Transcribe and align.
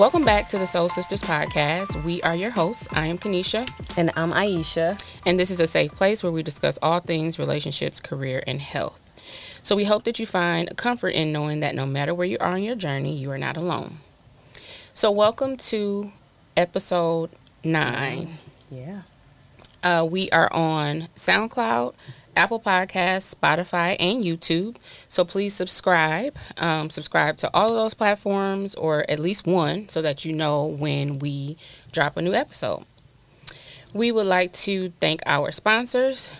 Welcome 0.00 0.24
back 0.24 0.48
to 0.48 0.56
the 0.56 0.66
Soul 0.66 0.88
Sisters 0.88 1.20
podcast. 1.20 2.02
We 2.04 2.22
are 2.22 2.34
your 2.34 2.52
hosts. 2.52 2.88
I 2.90 3.04
am 3.08 3.18
Kenisha. 3.18 3.68
And 3.98 4.10
I'm 4.16 4.32
Aisha. 4.32 4.98
And 5.26 5.38
this 5.38 5.50
is 5.50 5.60
a 5.60 5.66
safe 5.66 5.94
place 5.94 6.22
where 6.22 6.32
we 6.32 6.42
discuss 6.42 6.78
all 6.80 7.00
things 7.00 7.38
relationships, 7.38 8.00
career, 8.00 8.42
and 8.46 8.62
health. 8.62 8.98
So 9.62 9.76
we 9.76 9.84
hope 9.84 10.04
that 10.04 10.18
you 10.18 10.24
find 10.24 10.74
comfort 10.78 11.10
in 11.10 11.32
knowing 11.32 11.60
that 11.60 11.74
no 11.74 11.84
matter 11.84 12.14
where 12.14 12.26
you 12.26 12.38
are 12.40 12.54
on 12.54 12.62
your 12.62 12.76
journey, 12.76 13.14
you 13.14 13.30
are 13.30 13.36
not 13.36 13.58
alone. 13.58 13.98
So, 14.94 15.10
welcome 15.10 15.58
to 15.58 16.12
episode 16.56 17.28
nine. 17.62 18.38
Yeah. 18.70 19.02
Uh, 19.82 20.08
we 20.10 20.30
are 20.30 20.50
on 20.50 21.08
SoundCloud, 21.14 21.92
Apple 22.36 22.60
Podcasts, 22.60 23.34
Spotify, 23.34 23.96
and 23.98 24.24
YouTube. 24.24 24.76
So 25.08 25.24
please 25.24 25.54
subscribe. 25.54 26.36
Um, 26.56 26.90
subscribe 26.90 27.36
to 27.38 27.50
all 27.52 27.70
of 27.70 27.74
those 27.74 27.94
platforms 27.94 28.74
or 28.74 29.04
at 29.08 29.18
least 29.18 29.46
one 29.46 29.88
so 29.88 30.00
that 30.02 30.24
you 30.24 30.32
know 30.32 30.64
when 30.64 31.18
we 31.18 31.56
drop 31.92 32.16
a 32.16 32.22
new 32.22 32.34
episode. 32.34 32.84
We 33.92 34.12
would 34.12 34.26
like 34.26 34.52
to 34.52 34.90
thank 35.00 35.20
our 35.26 35.50
sponsors. 35.50 36.30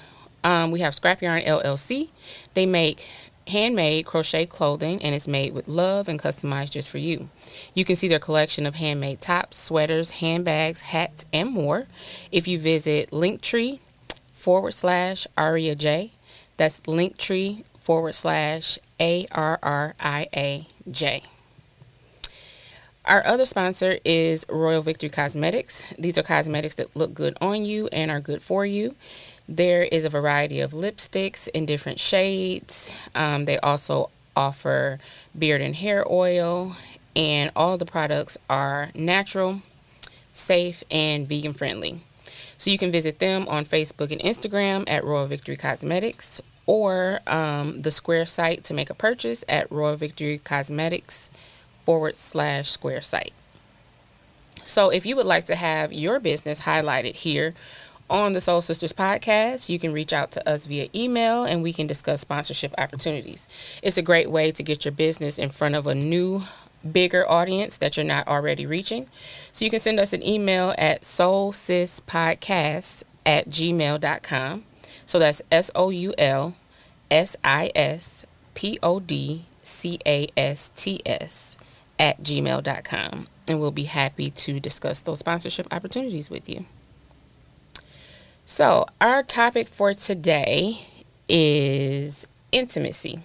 Um, 0.45 0.71
we 0.71 0.81
have 0.81 0.95
Scrap 0.95 1.21
Yarn 1.21 1.43
LLC. 1.43 2.11
They 2.55 2.65
make 2.65 3.09
handmade 3.49 4.07
crochet 4.07 4.47
clothing 4.47 5.03
and 5.03 5.15
it's 5.15 5.27
made 5.27 5.53
with 5.53 5.67
love 5.67 6.09
and 6.09 6.21
customized 6.21 6.71
just 6.71 6.89
for 6.89 6.99
you. 6.99 7.29
You 7.75 7.85
can 7.85 7.97
see 7.97 8.09
their 8.09 8.19
collection 8.19 8.65
of 8.65 8.77
handmade 8.77 9.21
tops, 9.21 9.57
sweaters, 9.57 10.11
handbags, 10.11 10.83
hats, 10.83 11.27
and 11.33 11.51
more 11.51 11.87
if 12.31 12.47
you 12.47 12.59
visit 12.59 13.11
Linktree 13.11 13.81
forward 14.41 14.73
slash 14.73 15.27
Arria 15.37 15.77
J. 15.77 16.13
That's 16.57 16.81
Linktree 16.81 17.65
forward 17.79 18.15
slash 18.15 18.79
A 18.99 19.27
R 19.33 19.59
R 19.63 19.95
I 20.01 20.29
A 20.35 20.67
J. 20.91 21.23
Our 23.07 23.27
other 23.27 23.47
sponsor 23.47 23.99
is 24.05 24.47
Royal 24.49 24.83
Victory 24.83 25.09
Cosmetics. 25.09 25.93
These 25.99 26.17
are 26.19 26.23
cosmetics 26.23 26.75
that 26.77 26.95
look 26.95 27.15
good 27.15 27.37
on 27.41 27.65
you 27.65 27.89
and 27.89 28.11
are 28.11 28.21
good 28.21 28.43
for 28.43 28.65
you. 28.65 28.95
There 29.49 29.83
is 29.83 30.05
a 30.05 30.11
variety 30.11 30.61
of 30.61 30.73
lipsticks 30.73 31.49
in 31.49 31.67
different 31.67 31.99
shades. 31.99 32.91
Um, 33.15 33.47
they 33.47 33.59
also 33.59 34.11
offer 34.37 35.01
beard 35.37 35.61
and 35.61 35.75
hair 35.75 36.05
oil, 36.11 36.77
and 37.17 37.51
all 37.57 37.77
the 37.77 37.87
products 37.87 38.39
are 38.49 38.91
natural, 38.95 39.63
safe, 40.33 40.85
and 40.91 41.27
vegan 41.27 41.53
friendly. 41.53 42.01
So 42.61 42.71
you 42.71 42.77
can 42.77 42.93
visit 42.93 43.21
them 43.21 43.49
on 43.49 43.65
Facebook 43.65 44.13
and 44.13 44.21
Instagram 44.21 44.85
at 44.87 45.03
Royal 45.03 45.27
Victory 45.27 45.57
Cosmetics 45.57 46.43
or 46.67 47.21
um, 47.27 47.79
the 47.79 47.91
Square 47.91 48.27
site 48.27 48.65
to 48.65 48.75
make 48.75 48.91
a 48.91 48.95
purchase 48.95 49.43
at 49.49 49.73
Royal 49.73 49.97
Victory 49.97 50.37
Cosmetics 50.37 51.31
forward 51.87 52.17
slash 52.17 52.69
Square 52.69 53.01
site. 53.01 53.33
So 54.67 54.91
if 54.91 55.07
you 55.07 55.17
would 55.17 55.25
like 55.25 55.47
to 55.47 55.55
have 55.55 55.91
your 55.91 56.21
business 56.21 56.61
highlighted 56.61 57.15
here 57.15 57.55
on 58.11 58.35
the 58.35 58.43
Soul 58.43 58.61
Sisters 58.61 58.93
podcast, 58.93 59.71
you 59.71 59.79
can 59.79 59.95
reach 59.95 60.13
out 60.13 60.31
to 60.33 60.47
us 60.47 60.67
via 60.67 60.89
email 60.95 61.45
and 61.45 61.63
we 61.63 61.73
can 61.73 61.87
discuss 61.87 62.21
sponsorship 62.21 62.75
opportunities. 62.77 63.49
It's 63.83 63.97
a 63.97 64.03
great 64.03 64.31
way 64.31 64.53
to 64.53 64.63
get 64.63 64.85
your 64.85 64.93
business 64.93 65.39
in 65.39 65.49
front 65.49 65.77
of 65.77 65.87
a 65.87 65.95
new 65.95 66.43
bigger 66.91 67.29
audience 67.29 67.77
that 67.79 67.97
you're 67.97 68.05
not 68.05 68.29
already 68.29 68.67
reaching. 68.67 69.07
So 69.53 69.65
you 69.65 69.71
can 69.71 69.81
send 69.81 69.99
us 70.01 70.13
an 70.13 70.23
email 70.23 70.75
at 70.79 71.03
soulsispodcast 71.03 73.03
at 73.27 73.49
gmail.com. 73.49 74.65
So 75.07 75.19
that's 75.19 75.43
S 75.51 75.71
O 75.75 75.91
U 75.91 76.15
L 76.19 76.55
S 77.11 77.37
I 77.43 77.73
S 77.75 78.25
P 78.55 78.79
O 78.83 79.01
D 79.01 79.45
C 79.63 79.99
A 80.07 80.29
S 80.37 80.71
T 80.75 81.01
S 81.05 81.57
at 81.99 82.23
gmail.com. 82.23 83.27
And 83.49 83.61
we'll 83.61 83.73
be 83.73 83.85
happy 83.85 84.31
to 84.31 84.61
discuss 84.61 85.03
those 85.03 85.19
sponsorship 85.19 85.67
opportunities 85.73 86.31
with 86.31 86.49
you. 86.49 86.65
So, 88.47 88.87
our 89.01 89.23
topic 89.23 89.69
for 89.69 89.95
today 89.95 90.87
is 91.29 92.27
intimacy. 92.51 93.21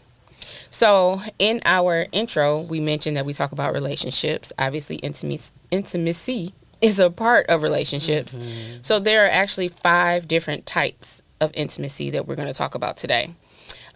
So, 0.69 1.21
in 1.39 1.61
our 1.65 2.07
intro, 2.11 2.61
we 2.61 2.79
mentioned 2.79 3.17
that 3.17 3.25
we 3.25 3.33
talk 3.33 3.51
about 3.51 3.73
relationships. 3.73 4.51
Obviously, 4.57 4.97
intimacy, 4.97 5.53
intimacy 5.71 6.53
is 6.81 6.99
a 6.99 7.09
part 7.09 7.47
of 7.47 7.63
relationships. 7.63 8.35
Mm-hmm. 8.35 8.79
So, 8.81 8.99
there 8.99 9.25
are 9.25 9.29
actually 9.29 9.69
five 9.69 10.27
different 10.27 10.65
types 10.65 11.21
of 11.41 11.51
intimacy 11.53 12.09
that 12.11 12.27
we're 12.27 12.35
going 12.35 12.47
to 12.47 12.53
talk 12.53 12.75
about 12.75 12.97
today. 12.97 13.31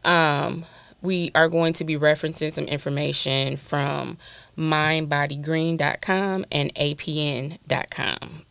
Um, 0.03 0.65
we 1.01 1.31
are 1.35 1.47
going 1.49 1.73
to 1.73 1.83
be 1.83 1.95
referencing 1.95 2.51
some 2.51 2.65
information 2.65 3.57
from 3.57 4.17
mindbodygreen.com 4.57 6.45
and 6.51 6.75
apn.com. 6.75 8.41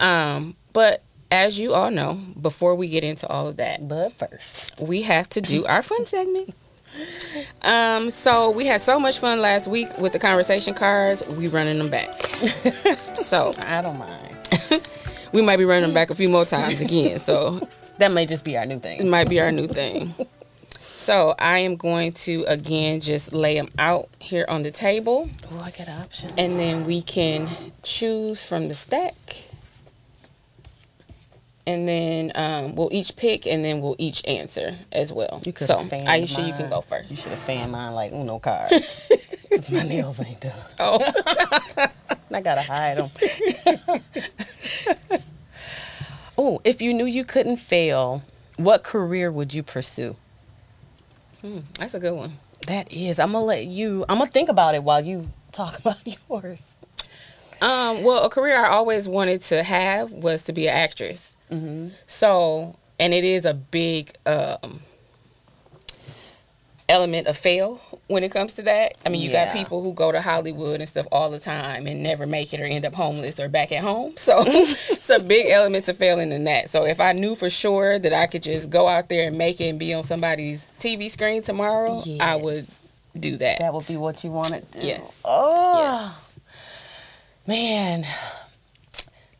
Um, 0.00 0.54
but 0.72 1.02
as 1.30 1.58
you 1.58 1.74
all 1.74 1.90
know, 1.90 2.20
before 2.40 2.74
we 2.74 2.88
get 2.88 3.04
into 3.04 3.26
all 3.26 3.48
of 3.48 3.56
that, 3.56 3.86
but 3.88 4.12
first, 4.12 4.80
we 4.80 5.02
have 5.02 5.28
to 5.30 5.40
do 5.40 5.66
our 5.66 5.82
fun 5.82 6.06
segment. 6.06 6.54
Um, 7.62 8.10
so 8.10 8.50
we 8.50 8.66
had 8.66 8.80
so 8.80 8.98
much 8.98 9.18
fun 9.18 9.40
last 9.40 9.68
week 9.68 9.88
with 9.98 10.12
the 10.12 10.18
conversation 10.18 10.74
cards. 10.74 11.26
We 11.28 11.48
running 11.48 11.78
them 11.78 11.90
back. 11.90 12.26
so 13.14 13.54
I 13.58 13.82
don't 13.82 13.98
mind. 13.98 14.36
we 15.32 15.42
might 15.42 15.56
be 15.56 15.64
running 15.64 15.84
them 15.84 15.94
back 15.94 16.10
a 16.10 16.14
few 16.14 16.28
more 16.28 16.44
times 16.44 16.80
again. 16.80 17.18
So 17.18 17.60
that 17.98 18.12
may 18.12 18.26
just 18.26 18.44
be 18.44 18.56
our 18.56 18.66
new 18.66 18.78
thing. 18.78 19.00
It 19.00 19.06
might 19.06 19.28
be 19.28 19.40
our 19.40 19.52
new 19.52 19.66
thing. 19.66 20.14
so 20.80 21.34
I 21.38 21.58
am 21.58 21.76
going 21.76 22.12
to 22.12 22.44
again 22.48 23.00
just 23.00 23.32
lay 23.32 23.54
them 23.54 23.68
out 23.78 24.08
here 24.20 24.46
on 24.48 24.62
the 24.62 24.70
table. 24.70 25.28
Oh, 25.52 25.60
I 25.60 25.70
get 25.70 25.88
options. 25.88 26.32
And 26.38 26.58
then 26.58 26.86
we 26.86 27.02
can 27.02 27.48
choose 27.82 28.42
from 28.42 28.68
the 28.68 28.74
stack 28.74 29.47
and 31.68 31.86
then 31.86 32.32
um, 32.34 32.74
we'll 32.74 32.88
each 32.90 33.14
pick, 33.14 33.46
and 33.46 33.62
then 33.62 33.82
we'll 33.82 33.94
each 33.98 34.26
answer 34.26 34.74
as 34.90 35.12
well. 35.12 35.42
You 35.44 35.52
could 35.52 35.66
so, 35.66 35.76
Aisha, 35.76 36.38
mine. 36.38 36.48
you 36.48 36.54
can 36.54 36.70
go 36.70 36.80
first. 36.80 37.10
You 37.10 37.16
should 37.18 37.32
have 37.32 37.40
fanned 37.40 37.72
mine 37.72 37.94
like 37.94 38.10
Uno 38.10 38.38
cards. 38.38 39.06
my 39.70 39.82
nails 39.82 40.18
ain't 40.24 40.40
done. 40.40 40.52
Oh, 40.80 40.98
I 42.32 42.40
gotta 42.40 42.62
hide 42.62 42.96
them. 42.96 43.10
oh, 46.38 46.58
if 46.64 46.80
you 46.80 46.94
knew 46.94 47.04
you 47.04 47.24
couldn't 47.24 47.58
fail, 47.58 48.22
what 48.56 48.82
career 48.82 49.30
would 49.30 49.52
you 49.52 49.62
pursue? 49.62 50.16
Hmm, 51.42 51.58
that's 51.78 51.92
a 51.92 52.00
good 52.00 52.14
one. 52.14 52.32
That 52.66 52.90
is. 52.90 53.20
I'm 53.20 53.32
gonna 53.32 53.44
let 53.44 53.66
you. 53.66 54.06
I'm 54.08 54.16
gonna 54.18 54.30
think 54.30 54.48
about 54.48 54.74
it 54.74 54.82
while 54.82 55.04
you 55.04 55.28
talk 55.52 55.78
about 55.80 55.98
yours. 56.30 56.62
Um, 57.60 58.04
well, 58.04 58.24
a 58.24 58.30
career 58.30 58.64
I 58.64 58.68
always 58.68 59.06
wanted 59.06 59.42
to 59.42 59.62
have 59.62 60.12
was 60.12 60.44
to 60.44 60.52
be 60.54 60.66
an 60.66 60.74
actress. 60.74 61.34
Mm-hmm. 61.50 61.88
So, 62.06 62.76
and 62.98 63.14
it 63.14 63.24
is 63.24 63.44
a 63.44 63.54
big 63.54 64.12
um, 64.26 64.80
element 66.88 67.26
of 67.26 67.36
fail 67.36 67.80
when 68.06 68.24
it 68.24 68.32
comes 68.32 68.54
to 68.54 68.62
that. 68.62 68.94
I 69.04 69.08
mean, 69.08 69.20
you 69.20 69.30
yeah. 69.30 69.46
got 69.46 69.54
people 69.54 69.82
who 69.82 69.92
go 69.92 70.10
to 70.10 70.20
Hollywood 70.20 70.80
and 70.80 70.88
stuff 70.88 71.06
all 71.12 71.30
the 71.30 71.38
time 71.38 71.86
and 71.86 72.02
never 72.02 72.26
make 72.26 72.52
it 72.52 72.60
or 72.60 72.64
end 72.64 72.84
up 72.84 72.94
homeless 72.94 73.38
or 73.38 73.48
back 73.48 73.72
at 73.72 73.82
home. 73.82 74.16
So, 74.16 74.38
it's 74.46 75.10
a 75.10 75.22
big 75.22 75.48
element 75.48 75.88
of 75.88 75.96
failing 75.96 76.32
in 76.32 76.44
that. 76.44 76.70
So, 76.70 76.84
if 76.84 77.00
I 77.00 77.12
knew 77.12 77.34
for 77.34 77.50
sure 77.50 77.98
that 77.98 78.12
I 78.12 78.26
could 78.26 78.42
just 78.42 78.70
go 78.70 78.88
out 78.88 79.08
there 79.08 79.28
and 79.28 79.36
make 79.38 79.60
it 79.60 79.68
and 79.68 79.78
be 79.78 79.94
on 79.94 80.02
somebody's 80.02 80.66
TV 80.80 81.10
screen 81.10 81.42
tomorrow, 81.42 82.00
yes. 82.04 82.20
I 82.20 82.36
would 82.36 82.66
do 83.18 83.36
that. 83.38 83.58
That 83.58 83.72
would 83.74 83.86
be 83.86 83.96
what 83.96 84.22
you 84.24 84.30
wanted 84.30 84.70
to 84.72 84.80
do. 84.80 84.86
Yes. 84.86 85.22
Oh. 85.24 85.78
Yes. 85.78 86.38
Man, 87.46 88.04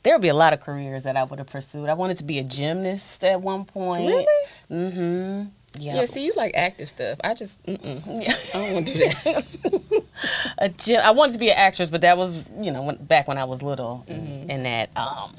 there 0.03 0.15
would 0.15 0.23
be 0.23 0.29
a 0.29 0.35
lot 0.35 0.53
of 0.53 0.61
careers 0.61 1.03
that 1.03 1.17
I 1.17 1.25
would 1.25 1.39
have 1.39 1.51
pursued. 1.51 1.89
I 1.89 1.95
wanted 1.95 2.19
to 2.19 2.25
be 2.25 2.39
a 2.39 2.45
gymnast 2.45 3.25
at 3.25 3.41
one 3.41 3.65
point. 3.65 4.07
Really? 4.07 4.27
Mm-hmm. 4.71 5.49
Yeah. 5.79 5.97
Yeah. 5.97 6.05
See, 6.07 6.25
you 6.25 6.33
like 6.37 6.53
active 6.55 6.89
stuff. 6.89 7.19
I 7.23 7.35
just, 7.35 7.63
mm-mm. 7.65 8.55
I 8.55 8.59
don't 8.59 8.75
want 8.75 8.87
to 8.89 8.93
do 8.93 8.99
that. 8.99 10.05
a 10.59 10.69
gym. 10.69 11.01
I 11.05 11.11
wanted 11.11 11.35
to 11.35 11.39
be 11.39 11.51
an 11.51 11.59
actress, 11.59 11.91
but 11.91 12.01
that 12.03 12.17
was, 12.17 12.45
you 12.57 12.73
know, 12.73 12.83
when, 12.83 12.97
back 12.97 13.29
when 13.29 13.39
I 13.39 13.45
was 13.45 13.63
little, 13.63 14.05
mm-hmm. 14.09 14.51
and 14.51 14.65
that, 14.65 14.97
um, 14.97 15.35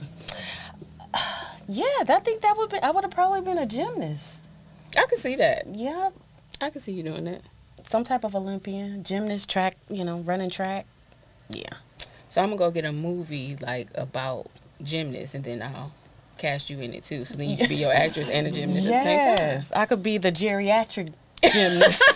yeah, 1.67 1.85
I 2.07 2.19
think 2.19 2.41
that 2.41 2.57
would 2.57 2.69
be. 2.69 2.77
I 2.81 2.91
would 2.91 3.03
have 3.03 3.11
probably 3.11 3.41
been 3.41 3.57
a 3.57 3.65
gymnast. 3.65 4.41
I 4.97 5.05
could 5.05 5.19
see 5.19 5.35
that. 5.35 5.67
Yeah. 5.67 6.09
I 6.61 6.69
could 6.69 6.81
see 6.81 6.91
you 6.91 7.03
doing 7.03 7.25
that. 7.25 7.41
Some 7.83 8.03
type 8.03 8.23
of 8.23 8.35
Olympian, 8.35 9.03
gymnast, 9.03 9.49
track, 9.49 9.77
you 9.89 10.03
know, 10.03 10.19
running 10.19 10.49
track. 10.49 10.85
Yeah. 11.49 11.69
So 12.29 12.41
I'm 12.41 12.47
gonna 12.49 12.57
go 12.57 12.71
get 12.71 12.85
a 12.85 12.91
movie 12.91 13.55
like 13.61 13.89
about 13.95 14.47
gymnasts, 14.81 15.35
and 15.35 15.43
then 15.43 15.61
I'll 15.61 15.91
cast 16.37 16.69
you 16.69 16.79
in 16.79 16.93
it 16.93 17.03
too. 17.03 17.25
So 17.25 17.35
then 17.35 17.49
you 17.49 17.57
can 17.57 17.67
be 17.67 17.75
your 17.75 17.91
actress 17.91 18.29
and 18.29 18.47
a 18.47 18.51
gymnast 18.51 18.87
yes, 18.87 18.95
at 18.95 19.03
the 19.03 19.09
same 19.09 19.27
time. 19.27 19.37
Yes, 19.55 19.73
I 19.73 19.85
could 19.85 20.01
be 20.03 20.17
the 20.19 20.31
geriatric 20.31 21.11
gymnast. 21.51 22.01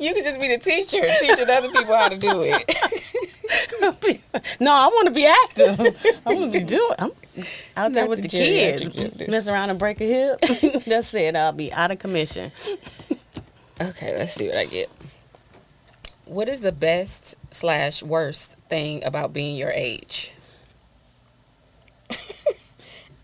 you 0.00 0.14
could 0.14 0.24
just 0.24 0.40
be 0.40 0.48
the 0.48 0.58
teacher, 0.58 1.02
teaching 1.20 1.48
other 1.50 1.68
people 1.68 1.94
how 1.94 2.08
to 2.08 2.18
do 2.18 2.42
it. 2.42 2.74
no, 4.60 4.72
I 4.72 4.86
want 4.86 5.08
to 5.08 5.14
be 5.14 5.26
active. 5.26 5.78
I 6.26 6.34
want 6.34 6.52
to 6.52 6.58
be 6.58 6.64
doing. 6.64 6.94
I'm 6.98 7.10
out 7.76 7.92
there 7.92 8.04
Not 8.04 8.08
with 8.08 8.22
the, 8.22 8.28
the 8.28 8.30
kids, 8.38 9.28
mess 9.28 9.48
around 9.48 9.68
and 9.70 9.78
break 9.78 10.00
a 10.00 10.04
hip. 10.04 10.40
That's 10.86 11.12
it. 11.12 11.36
I'll 11.36 11.52
be 11.52 11.70
out 11.72 11.90
of 11.90 11.98
commission. 11.98 12.50
Okay, 13.80 14.16
let's 14.16 14.32
see 14.32 14.48
what 14.48 14.56
I 14.56 14.64
get. 14.64 14.88
What 16.26 16.48
is 16.48 16.60
the 16.60 16.72
best 16.72 17.34
slash 17.52 18.02
worst 18.02 18.56
thing 18.68 19.02
about 19.04 19.32
being 19.32 19.56
your 19.56 19.70
age? 19.70 20.32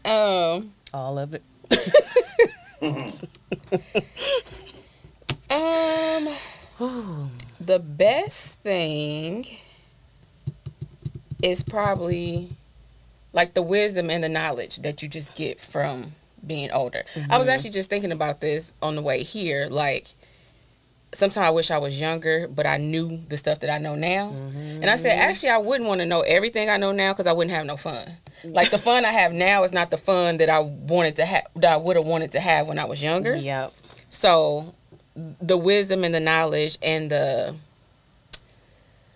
um, 0.05 0.73
All 0.95 1.19
of 1.19 1.35
it. 1.35 1.43
um, 5.51 6.29
Ooh. 6.81 7.29
the 7.61 7.79
best 7.79 8.59
thing 8.61 9.47
is 11.43 11.63
probably 11.63 12.49
like 13.33 13.55
the 13.55 13.63
wisdom 13.63 14.11
and 14.11 14.23
the 14.23 14.29
knowledge 14.29 14.79
that 14.79 15.03
you 15.03 15.09
just 15.09 15.35
get 15.35 15.61
from 15.61 16.13
being 16.47 16.71
older. 16.73 17.05
I 17.31 17.39
was 17.39 17.49
actually 17.49 17.71
just 17.71 17.89
thinking 17.91 18.13
about 18.13 18.41
this 18.41 18.73
on 18.83 18.97
the 18.97 19.03
way 19.03 19.23
here. 19.23 19.69
Like, 19.71 20.09
sometimes 21.15 21.47
I 21.47 21.51
wish 21.51 21.71
I 21.71 21.79
was 21.79 22.01
younger, 22.01 22.49
but 22.49 22.67
I 22.67 22.77
knew 22.79 23.19
the 23.29 23.37
stuff 23.37 23.61
that 23.61 23.71
I 23.71 23.79
know 23.79 23.95
now. 23.95 24.29
And 24.31 24.87
I 24.91 24.97
said, 24.97 25.13
actually, 25.19 25.51
I 25.51 25.59
wouldn't 25.59 25.89
want 25.89 26.01
to 26.01 26.07
know 26.07 26.23
everything 26.23 26.69
I 26.71 26.77
know 26.79 26.93
now 26.93 27.13
because 27.13 27.27
I 27.27 27.33
wouldn't 27.33 27.55
have 27.55 27.67
no 27.67 27.77
fun. 27.77 28.09
Like 28.45 28.71
the 28.71 28.79
fun 28.79 29.05
I 29.05 29.13
have 29.13 29.33
now 29.33 29.63
is 29.63 29.73
not 29.73 29.91
the 29.91 29.99
fun 29.99 30.39
that 30.39 30.49
I 30.51 30.59
wanted 30.61 31.17
to 31.17 31.25
have, 31.25 31.45
that 31.57 31.73
I 31.73 31.77
would 31.77 31.97
have 31.97 32.07
wanted 32.07 32.33
to 32.33 32.41
have 32.41 32.67
when 32.67 32.79
I 32.79 32.85
was 32.87 33.03
younger. 33.03 33.37
Yep. 33.37 33.73
So, 34.11 34.75
the 35.15 35.57
wisdom 35.59 36.03
and 36.05 36.15
the 36.15 36.21
knowledge 36.21 36.79
and 36.83 37.11
the 37.11 37.55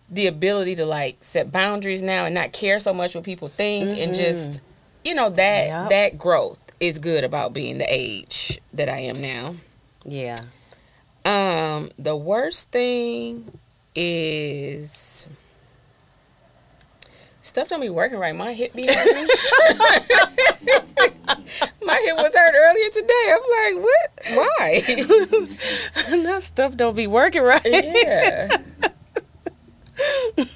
the 0.09 0.27
ability 0.29 0.77
to 0.77 0.87
like 0.87 1.17
set 1.23 1.51
boundaries 1.51 2.01
now 2.03 2.27
and 2.27 2.35
not 2.35 2.53
care 2.53 2.79
so 2.79 2.95
much 2.95 3.15
what 3.17 3.25
people 3.25 3.49
think 3.49 3.99
and 3.99 4.13
Mhm. 4.13 4.17
just 4.17 4.61
you 5.05 5.15
know 5.15 5.31
that 5.31 5.67
Yep. 5.67 5.89
that 5.91 6.19
growth 6.19 6.59
is 6.79 6.99
good 6.99 7.25
about 7.25 7.53
being 7.53 7.79
the 7.79 7.87
age 7.89 8.61
that 8.75 8.89
I 8.89 8.99
am 9.01 9.21
now. 9.21 9.57
Yeah. 10.05 10.39
Um, 11.27 11.91
the 11.99 12.17
worst 12.17 12.71
thing 12.71 13.51
is 13.97 15.27
stuff 17.43 17.69
don't 17.69 17.81
be 17.81 17.89
working 17.89 18.21
right. 18.21 18.33
My 18.33 18.53
hip 18.53 18.75
be 18.75 18.87
hurting. 18.87 19.27
My 21.85 22.01
hip 22.05 22.17
was 22.17 22.33
hurt 22.33 22.55
earlier 22.55 22.91
today. 22.91 23.35
I'm 23.35 23.41
like, 23.75 23.75
what? 23.85 24.11
Why? 24.35 24.81
that 26.23 26.39
stuff 26.43 26.77
don't 26.77 26.95
be 26.95 27.09
working 27.09 27.43
right. 27.43 27.61
yeah. 27.65 28.49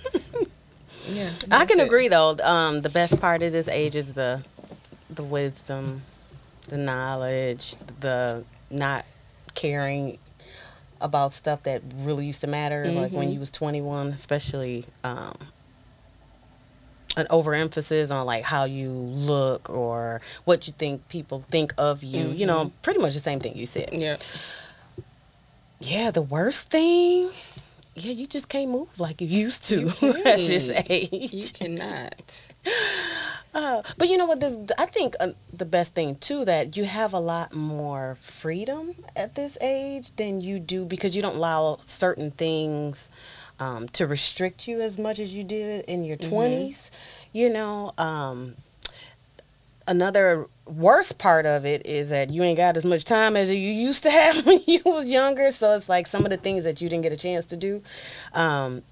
yeah. 1.09 1.31
I 1.51 1.67
can 1.67 1.81
it. 1.81 1.87
agree 1.87 2.07
though. 2.07 2.37
Um, 2.45 2.83
the 2.83 2.91
best 2.91 3.21
part 3.21 3.43
of 3.43 3.51
this 3.51 3.67
age 3.67 3.97
is 3.97 4.13
the 4.13 4.41
the 5.13 5.25
wisdom, 5.25 6.03
the 6.69 6.77
knowledge, 6.77 7.75
the 7.99 8.45
not 8.71 9.05
caring 9.57 10.17
about 11.00 11.32
stuff 11.32 11.62
that 11.64 11.82
really 11.97 12.26
used 12.26 12.41
to 12.43 12.47
matter, 12.47 12.85
like 12.91 13.12
when 13.12 13.29
Mhm. 13.29 13.35
you 13.35 13.41
was 13.41 13.50
twenty 13.50 13.81
one, 13.81 14.08
especially 14.08 14.85
um, 15.05 15.35
an 17.17 17.26
overemphasis 17.31 18.11
on 18.11 18.25
like 18.26 18.44
how 18.44 18.64
you 18.64 18.91
look 18.91 19.69
or 19.69 20.20
what 20.44 20.67
you 20.67 20.73
think 20.76 21.08
people 21.08 21.44
think 21.50 21.73
of 21.79 22.02
you. 22.05 22.29
You 22.31 22.47
know, 22.47 22.73
pretty 22.82 23.00
much 23.00 23.14
the 23.14 23.20
same 23.20 23.41
thing 23.41 23.56
you 23.56 23.67
said. 23.67 23.91
Yeah. 23.93 24.17
Yeah, 25.81 26.11
the 26.11 26.23
worst 26.23 26.70
thing. 26.70 27.31
Yeah, 27.97 28.12
you 28.12 28.26
just 28.26 28.49
can't 28.49 28.70
move 28.70 28.88
like 29.00 29.20
you 29.20 29.26
used 29.26 29.64
to 29.70 29.81
You 29.81 29.88
at 30.25 30.37
this 30.37 30.69
age. 30.88 31.32
You 31.32 31.49
cannot. 31.49 32.49
Uh, 33.52 33.82
but 33.99 34.08
you 34.08 34.17
know 34.17 34.26
what? 34.26 34.41
The, 34.41 34.75
I 34.79 34.87
think 34.87 35.14
uh, 35.19 35.29
the 35.52 35.64
best 35.64 35.94
thing 35.94 36.14
too 36.17 36.44
that 36.44 36.76
you 36.76 36.85
have 36.85 37.12
a 37.12 37.19
lot 37.19 37.55
more 37.55 38.17
freedom 38.20 38.93
at 39.17 39.35
this 39.35 39.58
age 39.61 40.14
than 40.17 40.41
you 40.41 40.61
do 40.61 40.85
because 40.85 41.17
you 41.17 41.23
don't 41.23 41.37
allow 41.37 41.81
certain 41.85 42.31
things 42.31 43.11
um, 43.58 43.88
to 43.88 44.06
restrict 44.06 44.69
you 44.69 44.81
as 44.81 44.99
much 44.99 45.19
as 45.19 45.35
you 45.35 45.43
did 45.44 45.85
in 45.87 46.05
your 46.05 46.17
Mhm. 46.17 46.31
20s. 46.31 46.91
You 47.32 47.52
know, 47.52 47.93
um, 47.99 48.55
another 49.88 50.47
worst 50.67 51.19
part 51.19 51.47
of 51.47 51.64
it 51.67 51.85
is 51.85 52.11
that 52.11 52.31
you 52.31 52.43
ain't 52.44 52.56
got 52.56 52.76
as 52.76 52.85
much 52.85 53.05
time 53.05 53.37
as 53.37 53.50
you 53.52 53.58
used 53.58 54.05
to 54.05 54.11
have 54.11 54.47
when 54.47 54.61
you 54.67 54.81
was 54.85 55.11
younger. 55.11 55.50
So 55.50 55.75
it's 55.76 55.88
like 55.88 56.06
some 56.06 56.25
of 56.25 56.31
the 56.31 56.37
things 56.37 56.64
that 56.64 56.81
you 56.81 56.88
didn't 56.88 57.02
get 57.02 57.12
a 57.12 57.17
chance 57.17 57.47
to 57.47 57.56
do. 57.56 57.82
Um, 58.32 58.82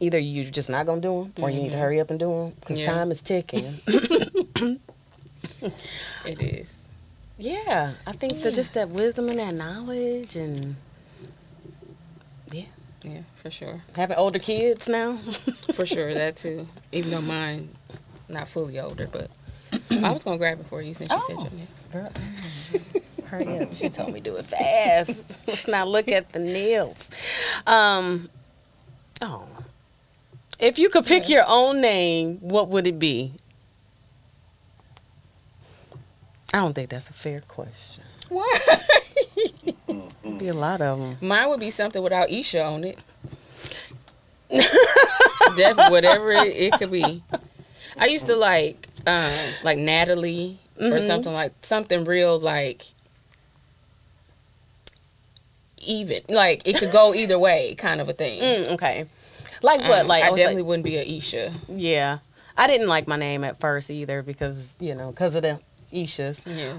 either 0.00 0.18
you're 0.18 0.50
just 0.50 0.70
not 0.70 0.86
gonna 0.86 1.00
do 1.00 1.30
them, 1.34 1.44
or 1.44 1.50
you 1.50 1.60
need 1.62 1.70
to 1.70 1.76
Mhm. 1.76 1.80
hurry 1.80 2.00
up 2.00 2.10
and 2.10 2.18
do 2.20 2.28
them 2.28 2.52
because 2.60 2.78
Yeah. 2.80 2.86
time 2.86 3.10
is 3.10 3.20
ticking. 3.22 3.80
It 6.24 6.40
is. 6.42 6.74
yeah, 7.38 7.94
I 8.06 8.12
think 8.12 8.40
that 8.42 8.54
just 8.54 8.74
that 8.74 8.90
wisdom 8.90 9.28
and 9.28 9.38
that 9.38 9.54
knowledge 9.54 10.36
and 10.36 10.76
Yeah, 12.52 12.64
yeah, 13.02 13.20
for 13.36 13.50
sure. 13.50 13.82
having 13.96 14.16
older 14.16 14.38
kids 14.38 14.88
now. 14.88 15.16
For 15.74 15.86
sure, 15.86 16.12
that 16.14 16.34
too. 16.36 16.66
Even 16.92 17.10
though 17.12 17.20
mine 17.22 17.68
not 18.28 18.48
fully 18.48 18.78
older, 18.80 19.06
but 19.10 19.30
I 19.90 20.10
was 20.12 20.24
gonna 20.24 20.38
grab 20.38 20.58
it 20.60 20.66
for 20.66 20.82
you 20.82 20.94
since 20.94 21.10
you 21.10 21.20
said 21.26 21.36
Oh. 21.38 21.42
your 21.42 21.52
next. 21.52 21.92
Girl, 21.92 22.10
hurry 23.26 23.58
up! 23.60 23.74
She 23.76 23.88
told 23.90 24.12
me 24.12 24.20
do 24.20 24.34
it 24.36 24.44
fast. 24.46 25.38
Let's 25.46 25.68
not 25.68 25.86
look 25.88 26.08
at 26.08 26.32
the 26.32 26.40
nails. 26.40 27.08
Um, 27.66 28.28
oh, 29.22 29.46
if 30.58 30.78
you 30.78 30.88
could 30.90 31.06
pick 31.06 31.28
your 31.28 31.44
own 31.46 31.80
name, 31.80 32.38
what 32.40 32.68
would 32.68 32.86
it 32.86 32.98
be? 32.98 33.32
I 36.52 36.58
don't 36.58 36.74
think 36.74 36.90
that's 36.90 37.10
a 37.10 37.12
fair 37.12 37.40
question. 37.42 38.04
What? 38.28 38.78
Be 40.38 40.48
a 40.48 40.54
lot 40.54 40.80
of 40.80 40.98
them. 41.00 41.16
Mine 41.20 41.48
would 41.48 41.60
be 41.60 41.70
something 41.70 42.02
without 42.02 42.30
Isha 42.30 42.62
on 42.64 42.84
it. 42.84 42.98
Def- 45.56 45.90
whatever 45.90 46.30
it, 46.30 46.46
it 46.56 46.72
could 46.74 46.90
be. 46.92 47.22
I 47.98 48.06
used 48.06 48.26
to 48.26 48.36
like 48.36 48.88
um 49.06 49.32
like 49.64 49.78
Natalie 49.78 50.58
or 50.78 50.84
Mhm. 50.98 51.02
something 51.06 51.32
like 51.32 51.52
something 51.62 52.04
real 52.04 52.38
like 52.38 52.84
even 55.78 56.22
like 56.28 56.66
it 56.66 56.76
could 56.78 56.92
go 56.92 57.14
either 57.14 57.38
way 57.38 57.74
kind 57.76 58.00
of 58.00 58.08
a 58.08 58.12
thing. 58.12 58.40
Mm, 58.40 58.72
okay. 58.74 59.06
Like 59.62 59.80
what? 59.82 60.00
Um, 60.00 60.06
like 60.08 60.24
I 60.24 60.30
was 60.30 60.38
definitely 60.40 60.62
like- 60.62 60.68
wouldn't 60.68 60.84
be 60.84 60.96
a 60.96 61.02
Isha. 61.02 61.52
yeah. 61.68 62.18
I 62.56 62.66
didn't 62.66 62.88
like 62.88 63.06
my 63.06 63.16
name 63.16 63.44
at 63.44 63.60
first 63.60 63.88
either 63.90 64.22
because 64.22 64.74
you 64.80 64.94
know 64.94 65.10
because 65.10 65.34
of 65.36 65.42
the 65.42 65.60
Ishas. 65.92 66.42
Yeah. 66.46 66.74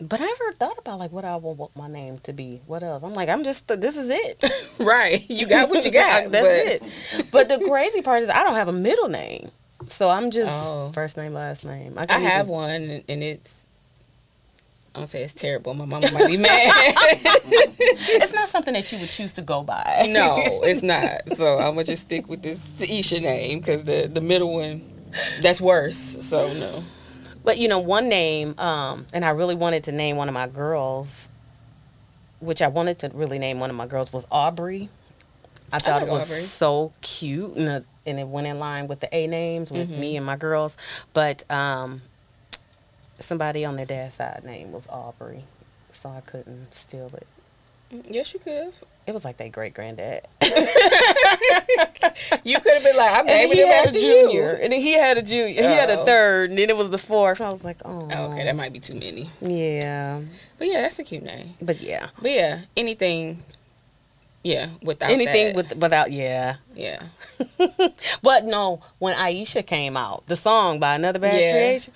But 0.00 0.20
I 0.20 0.24
never 0.26 0.52
thought 0.52 0.78
about 0.78 1.00
like 1.00 1.10
what 1.10 1.24
I 1.24 1.34
would 1.34 1.58
want 1.58 1.74
my 1.76 1.88
name 1.88 2.18
to 2.22 2.32
be. 2.32 2.60
What 2.66 2.84
else? 2.84 3.02
I'm 3.02 3.14
like 3.14 3.28
I'm 3.28 3.42
just 3.42 3.66
this 3.66 3.96
is 3.96 4.08
it. 4.10 4.44
Right. 4.80 5.28
You 5.28 5.48
got 5.48 5.68
what 5.70 5.84
you 5.84 5.90
got. 6.04 6.30
That's 6.30 6.80
but 7.10 7.20
it. 7.20 7.30
But 7.32 7.48
the 7.48 7.58
crazy 7.68 8.00
part 8.02 8.22
is 8.22 8.28
I 8.28 8.44
don't 8.44 8.54
have 8.54 8.68
a 8.68 8.72
middle 8.72 9.08
name, 9.08 9.48
so 9.88 10.08
I'm 10.08 10.30
just 10.30 10.52
Oh. 10.52 10.92
first 10.94 11.16
name 11.16 11.34
last 11.34 11.64
name. 11.64 11.94
I 11.98 12.04
can't 12.06 12.22
have 12.22 12.46
even- 12.46 12.52
one 12.52 13.02
and 13.08 13.22
it's 13.24 13.57
I'm 14.94 15.00
gonna 15.00 15.06
say 15.06 15.22
it's 15.22 15.34
terrible. 15.34 15.74
My 15.74 15.84
mama 15.84 16.10
might 16.12 16.26
be 16.26 16.36
mad. 16.36 16.72
It's 17.80 18.32
not 18.34 18.48
something 18.48 18.74
that 18.74 18.90
you 18.92 18.98
would 18.98 19.10
choose 19.10 19.32
to 19.34 19.42
go 19.42 19.62
by. 19.62 20.06
no, 20.08 20.36
it's 20.62 20.82
not. 20.82 21.30
So 21.36 21.56
I'm 21.58 21.74
gonna 21.74 21.84
just 21.84 22.02
stick 22.04 22.28
with 22.28 22.42
this 22.42 22.80
Isha 22.82 23.20
name 23.20 23.58
because 23.60 23.84
the 23.84 24.08
the 24.12 24.20
middle 24.20 24.52
one, 24.54 24.82
that's 25.40 25.60
worse. 25.60 25.96
So 25.98 26.52
no. 26.54 26.82
But 27.44 27.58
you 27.58 27.68
know, 27.68 27.78
one 27.78 28.08
name, 28.08 28.58
um, 28.58 29.06
and 29.12 29.24
I 29.24 29.30
really 29.30 29.54
wanted 29.54 29.84
to 29.84 29.92
name 29.92 30.16
one 30.16 30.28
of 30.28 30.34
my 30.34 30.48
girls, 30.48 31.30
which 32.40 32.60
I 32.62 32.68
wanted 32.68 32.98
to 33.00 33.10
really 33.14 33.38
name 33.38 33.60
one 33.60 33.70
of 33.70 33.76
my 33.76 33.86
girls 33.86 34.12
was 34.12 34.26
Aubrey. 34.30 34.88
I 35.72 35.78
thought 35.78 36.00
like 36.02 36.10
it 36.10 36.12
was 36.12 36.30
Aubrey. 36.30 36.40
so 36.40 36.92
cute, 37.02 37.54
and, 37.56 37.68
uh, 37.68 37.80
and 38.06 38.18
it 38.18 38.26
went 38.26 38.46
in 38.46 38.58
line 38.58 38.86
with 38.88 39.00
the 39.00 39.14
A 39.14 39.26
names 39.26 39.70
with 39.70 39.90
Mhm. 39.90 39.98
me 39.98 40.16
and 40.16 40.24
my 40.26 40.36
girls. 40.36 40.76
But 41.14 41.48
um, 41.50 42.02
somebody 43.18 43.64
on 43.64 43.76
their 43.76 43.86
dad's 43.86 44.14
side 44.16 44.42
name 44.44 44.72
was 44.72 44.88
Aubrey, 44.88 45.44
so 45.92 46.08
I 46.10 46.20
couldn't 46.20 46.74
steal 46.74 47.10
it. 47.14 47.26
Mm, 47.92 48.04
yes, 48.08 48.32
you 48.34 48.40
could. 48.40 48.72
It 49.06 49.14
was 49.14 49.24
like 49.24 49.38
their 49.38 49.48
great 49.48 49.74
granddad. 49.74 50.26
You 52.44 52.58
could 52.60 52.74
have 52.74 52.82
been 52.82 52.96
like, 52.96 53.10
I'm 53.12 53.18
And 53.20 53.28
naming 53.28 53.52
he 53.58 53.62
him 53.62 53.68
had 53.68 53.84
a 53.84 53.88
after 53.88 54.00
junior, 54.00 54.30
you. 54.56 54.58
and 54.62 54.72
then 54.72 54.80
he 54.80 54.92
had 54.94 55.18
a 55.18 55.22
junior. 55.22 55.54
He 55.54 55.60
had 55.62 55.90
a 55.90 56.00
Oh. 56.00 56.04
third, 56.04 56.50
and 56.50 56.58
then 56.58 56.68
it 56.70 56.76
was 56.76 56.90
the 56.90 56.98
fourth. 56.98 57.40
I 57.40 57.50
was 57.50 57.64
like, 57.64 57.76
oh, 57.84 58.08
Oh, 58.12 58.32
okay, 58.32 58.44
that 58.44 58.56
might 58.56 58.72
be 58.72 58.80
too 58.80 58.94
many. 58.94 59.30
yeah, 59.40 60.20
But 60.58 60.68
yeah, 60.68 60.82
that's 60.82 60.98
a 60.98 61.04
cute 61.04 61.22
name. 61.22 61.54
but 61.60 61.80
yeah, 61.80 62.08
But 62.20 62.30
yeah, 62.30 62.60
anything. 62.76 63.42
Yeah, 64.44 64.68
without 64.82 65.10
anything 65.10 65.46
that, 65.48 65.56
with 65.56 65.76
without 65.76 66.10
yeah. 66.12 66.56
yeah. 66.74 67.02
But 68.22 68.44
no, 68.44 68.80
when 68.98 69.14
Aisha 69.16 69.66
came 69.66 69.96
out, 69.96 70.26
the 70.26 70.36
song 70.36 70.78
by 70.80 70.94
Another 70.94 71.18
Bad 71.18 71.40
Yeah. 71.40 71.52
Creation. 71.52 71.92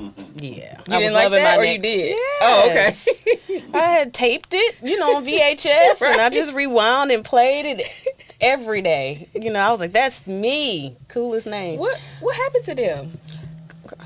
Mm-hmm. 0.00 0.38
Yeah, 0.38 0.52
You 0.52 0.94
I 0.94 0.96
was 0.96 0.98
didn't 0.98 1.12
like 1.12 1.24
loving 1.24 1.42
that, 1.42 1.56
my 1.58 1.62
or 1.62 1.66
na- 1.66 1.72
you 1.72 1.78
did? 1.78 2.16
Oh, 2.42 2.64
yes. 2.66 3.08
Oh, 3.08 3.14
okay. 3.54 3.64
I 3.74 3.78
had 3.92 4.14
taped 4.14 4.48
it, 4.52 4.76
you 4.82 4.98
know, 4.98 5.16
on 5.16 5.24
VHS, 5.26 6.02
and 6.02 6.20
I 6.20 6.30
just 6.30 6.52
rewound 6.54 7.10
and 7.10 7.24
played 7.24 7.66
it 7.66 8.06
every 8.40 8.82
day. 8.82 9.28
You 9.34 9.52
know, 9.52 9.60
I 9.60 9.70
was 9.70 9.78
like, 9.80 9.92
"That's 9.92 10.26
me, 10.26 10.96
coolest 11.08 11.46
name." 11.46 11.78
what 11.78 12.00
What 12.20 12.34
happened 12.36 12.64
to 12.64 12.74
them? 12.74 13.18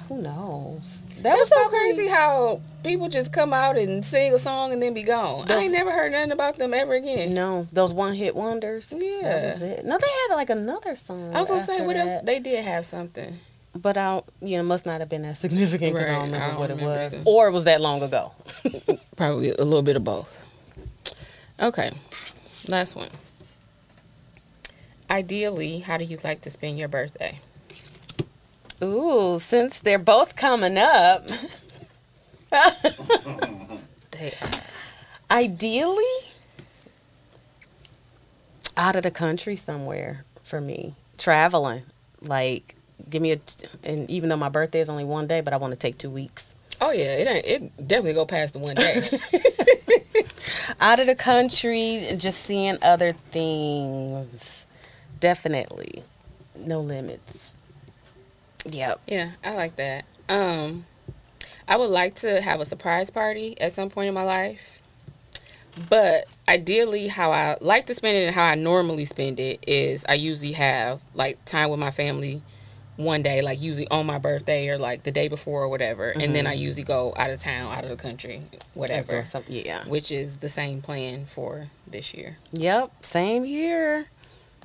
Who 0.08 0.20
knows? 0.22 1.02
That 1.22 1.38
was 1.38 1.48
so 1.48 1.56
probably- 1.56 1.78
crazy 1.78 2.08
how 2.08 2.60
people 2.82 3.08
just 3.08 3.32
come 3.32 3.54
out 3.54 3.78
and 3.78 4.04
sing 4.04 4.34
a 4.34 4.38
song 4.38 4.72
and 4.72 4.82
then 4.82 4.92
be 4.92 5.02
gone. 5.02 5.50
I 5.50 5.60
ain't 5.60 5.72
never 5.72 5.90
heard 5.90 6.12
nothing 6.12 6.32
about 6.32 6.56
them 6.56 6.74
ever 6.74 6.92
again. 6.94 7.32
No, 7.32 7.66
those 7.72 7.94
one 7.94 8.12
hit 8.14 8.34
wonders. 8.36 8.92
Yeah. 8.94 9.22
that 9.22 9.52
was 9.54 9.62
it. 9.62 9.84
No, 9.86 9.96
they 9.98 10.06
had 10.28 10.34
like 10.36 10.50
another 10.50 10.94
song. 10.96 11.34
I 11.34 11.38
was 11.40 11.48
gonna 11.48 11.60
say 11.60 11.74
after 11.74 11.84
what 11.86 11.96
else? 11.96 12.22
They 12.24 12.40
did 12.40 12.64
have 12.64 12.84
something. 12.84 13.34
But 13.76 13.96
I, 13.96 14.04
don't, 14.14 14.24
you 14.40 14.56
know, 14.56 14.62
must 14.62 14.86
not 14.86 15.00
have 15.00 15.08
been 15.08 15.22
that 15.22 15.36
significant 15.36 15.94
because 15.94 16.08
I 16.08 16.12
don't 16.12 16.24
remember 16.26 16.44
I 16.44 16.48
don't 16.50 16.58
what 16.60 16.70
it 16.70 16.76
was, 16.80 17.14
either. 17.14 17.22
or 17.26 17.48
it 17.48 17.50
was 17.50 17.64
that 17.64 17.80
long 17.80 18.02
ago. 18.02 18.32
Probably 19.16 19.50
a 19.50 19.64
little 19.64 19.82
bit 19.82 19.96
of 19.96 20.04
both. 20.04 20.40
Okay, 21.60 21.90
last 22.68 22.94
one. 22.94 23.08
Ideally, 25.10 25.80
how 25.80 25.96
do 25.96 26.04
you 26.04 26.18
like 26.24 26.40
to 26.42 26.50
spend 26.50 26.78
your 26.78 26.88
birthday? 26.88 27.38
Ooh, 28.82 29.38
since 29.40 29.78
they're 29.80 29.98
both 29.98 30.36
coming 30.36 30.76
up, 30.78 31.22
They 34.12 34.32
are. 34.40 34.50
ideally 35.30 36.04
out 38.76 38.94
of 38.96 39.02
the 39.02 39.10
country 39.10 39.56
somewhere 39.56 40.24
for 40.42 40.60
me, 40.60 40.94
traveling. 41.18 41.82
Like, 42.20 42.76
give 43.08 43.22
me 43.22 43.32
a, 43.32 43.40
and 43.82 44.08
even 44.10 44.28
though 44.28 44.36
my 44.36 44.48
birthday 44.48 44.80
is 44.80 44.90
only 44.90 45.04
one 45.04 45.26
day, 45.26 45.40
but 45.40 45.52
I 45.52 45.56
want 45.56 45.72
to 45.72 45.78
take 45.78 45.98
two 45.98 46.10
weeks. 46.10 46.54
Oh 46.80 46.90
yeah, 46.90 47.16
it 47.16 47.28
ain't. 47.28 47.46
It 47.46 47.88
definitely 47.88 48.14
go 48.14 48.26
past 48.26 48.52
the 48.52 48.58
one 48.58 48.74
day. 48.74 49.00
out 50.80 51.00
of 51.00 51.06
the 51.06 51.14
country 51.14 52.04
and 52.08 52.20
just 52.20 52.42
seeing 52.42 52.76
other 52.82 53.12
things. 53.12 54.66
Definitely. 55.20 56.02
No 56.58 56.80
limits. 56.80 57.52
Yep. 58.66 59.00
yeah, 59.06 59.32
I 59.44 59.54
like 59.54 59.76
that. 59.76 60.06
Um, 60.28 60.86
I 61.68 61.76
would 61.76 61.90
like 61.90 62.14
to 62.16 62.40
have 62.40 62.60
a 62.60 62.64
surprise 62.64 63.10
party 63.10 63.60
at 63.60 63.72
some 63.72 63.90
point 63.90 64.08
in 64.08 64.14
my 64.14 64.22
life, 64.22 64.80
but 65.90 66.24
ideally, 66.48 67.08
how 67.08 67.30
I 67.30 67.58
like 67.60 67.86
to 67.86 67.94
spend 67.94 68.16
it 68.16 68.26
and 68.26 68.34
how 68.34 68.44
I 68.44 68.54
normally 68.54 69.04
spend 69.04 69.38
it 69.38 69.62
is 69.66 70.06
I 70.08 70.14
usually 70.14 70.52
have 70.52 71.02
like 71.14 71.44
time 71.44 71.68
with 71.68 71.80
my 71.80 71.90
family 71.90 72.40
one 72.96 73.22
day, 73.22 73.42
like 73.42 73.60
usually 73.60 73.88
on 73.88 74.06
my 74.06 74.18
birthday 74.18 74.68
or 74.68 74.78
like 74.78 75.02
the 75.02 75.10
day 75.10 75.28
before 75.28 75.62
or 75.62 75.68
whatever, 75.68 76.10
and 76.10 76.34
then 76.34 76.46
I 76.46 76.52
usually 76.52 76.84
go 76.84 77.12
out 77.16 77.30
of 77.30 77.40
town, 77.40 77.72
out 77.72 77.84
of 77.84 77.90
the 77.90 77.96
country, 77.96 78.42
whatever. 78.74 79.24
Yeah. 79.48 79.84
which 79.86 80.10
is 80.12 80.38
the 80.38 80.48
same 80.48 80.80
plan 80.80 81.26
for 81.26 81.66
this 81.86 82.14
year. 82.14 82.36
Yep. 82.52 83.04
Same 83.04 83.44
year. 83.44 84.06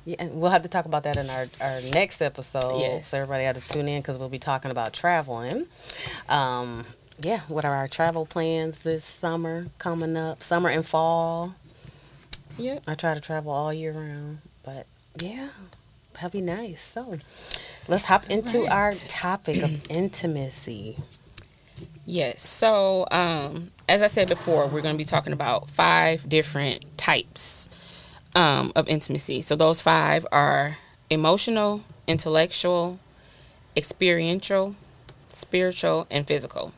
Yeah, 0.04 0.16
and 0.18 0.40
we'll 0.40 0.50
have 0.50 0.62
to 0.62 0.68
talk 0.68 0.86
about 0.86 1.02
that 1.02 1.16
in 1.16 1.28
our, 1.28 1.46
our 1.60 1.80
next 1.92 2.22
episode. 2.22 2.80
Yes. 2.80 3.08
So 3.08 3.18
everybody 3.18 3.44
had 3.44 3.56
to 3.56 3.68
tune 3.68 3.86
in 3.88 4.00
because 4.00 4.16
we'll 4.18 4.28
be 4.30 4.38
talking 4.38 4.70
about 4.70 4.92
traveling. 4.92 5.66
Um, 6.28 6.84
yeah. 7.20 7.40
What 7.48 7.64
are 7.64 7.74
our 7.74 7.88
travel 7.88 8.24
plans 8.26 8.78
this 8.78 9.04
summer 9.04 9.66
coming 9.78 10.16
up? 10.16 10.42
Summer 10.42 10.70
and 10.70 10.86
fall. 10.86 11.54
Yep. 12.58 12.84
I 12.86 12.94
try 12.94 13.14
to 13.14 13.20
travel 13.20 13.52
all 13.52 13.72
year 13.72 13.92
round, 13.92 14.38
but 14.64 14.86
yeah, 15.20 15.48
that'd 16.14 16.32
be 16.32 16.40
nice. 16.40 16.82
So 16.82 17.18
let's 17.88 18.04
hop 18.04 18.28
into 18.30 18.66
our 18.66 18.92
topic 18.92 19.62
of 19.62 19.70
intimacy. 19.90 20.96
Yes. 22.06 22.42
So, 22.46 23.06
um, 23.10 23.70
as 23.88 24.02
I 24.02 24.06
said 24.08 24.28
before, 24.28 24.66
we're 24.66 24.80
going 24.82 24.94
to 24.94 24.98
be 24.98 25.04
talking 25.04 25.32
about 25.32 25.70
five 25.70 26.28
different 26.28 26.98
types 26.98 27.68
um, 28.34 28.72
of 28.74 28.88
intimacy. 28.88 29.42
So, 29.42 29.54
those 29.54 29.80
five 29.80 30.26
are 30.32 30.78
emotional, 31.08 31.82
intellectual, 32.08 32.98
experiential, 33.76 34.74
spiritual, 35.30 36.06
and 36.10 36.26
physical. 36.26 36.72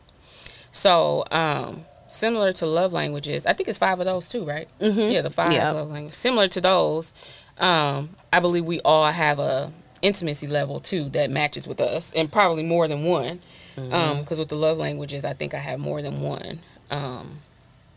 So, 0.71 1.25
um, 1.31 1.85
similar 2.09 2.53
to 2.55 2.67
love 2.67 2.93
languages, 2.93 3.47
I 3.47 3.55
think 3.55 3.69
it's 3.69 3.79
five 3.79 4.01
of 4.01 4.07
those 4.07 4.29
too, 4.29 4.45
right? 4.45 4.69
Mm-hmm. 4.81 5.13
Yeah, 5.13 5.23
the 5.23 5.31
five 5.31 5.53
Yep. 5.53 5.75
love 5.75 5.91
languages. 5.91 6.17
Similar 6.19 6.49
to 6.49 6.61
those, 6.61 7.13
um, 7.59 8.11
I 8.33 8.41
believe 8.41 8.65
we 8.65 8.81
all 8.81 9.11
have 9.11 9.39
a 9.39 9.73
intimacy 10.03 10.47
level 10.47 10.81
too 10.81 11.09
that 11.11 11.31
matches 11.31 11.67
with 11.67 11.81
us, 11.81 12.13
and 12.13 12.31
probably 12.31 12.63
more 12.63 12.89
than 12.89 13.05
one. 13.05 13.41
Mm-hmm. 13.77 14.21
Because 14.21 14.39
with 14.39 14.49
the 14.49 14.57
love 14.57 14.77
languages, 14.77 15.25
I 15.25 15.33
think 15.33 15.55
I 15.55 15.59
have 15.59 15.81
more 15.81 16.03
than 16.03 16.21
one 16.21 16.59
um, 16.91 17.39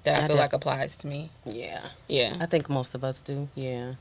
that 0.04 0.22
I, 0.22 0.24
I 0.24 0.28
feel 0.28 0.38
like 0.38 0.54
applies 0.54 0.96
to 0.98 1.08
me. 1.08 1.30
Yeah, 1.46 1.82
Yeah. 2.08 2.38
I 2.40 2.46
think 2.46 2.70
most 2.70 2.96
of 2.96 3.04
us 3.04 3.20
do. 3.20 3.50
Yeah. 3.56 3.96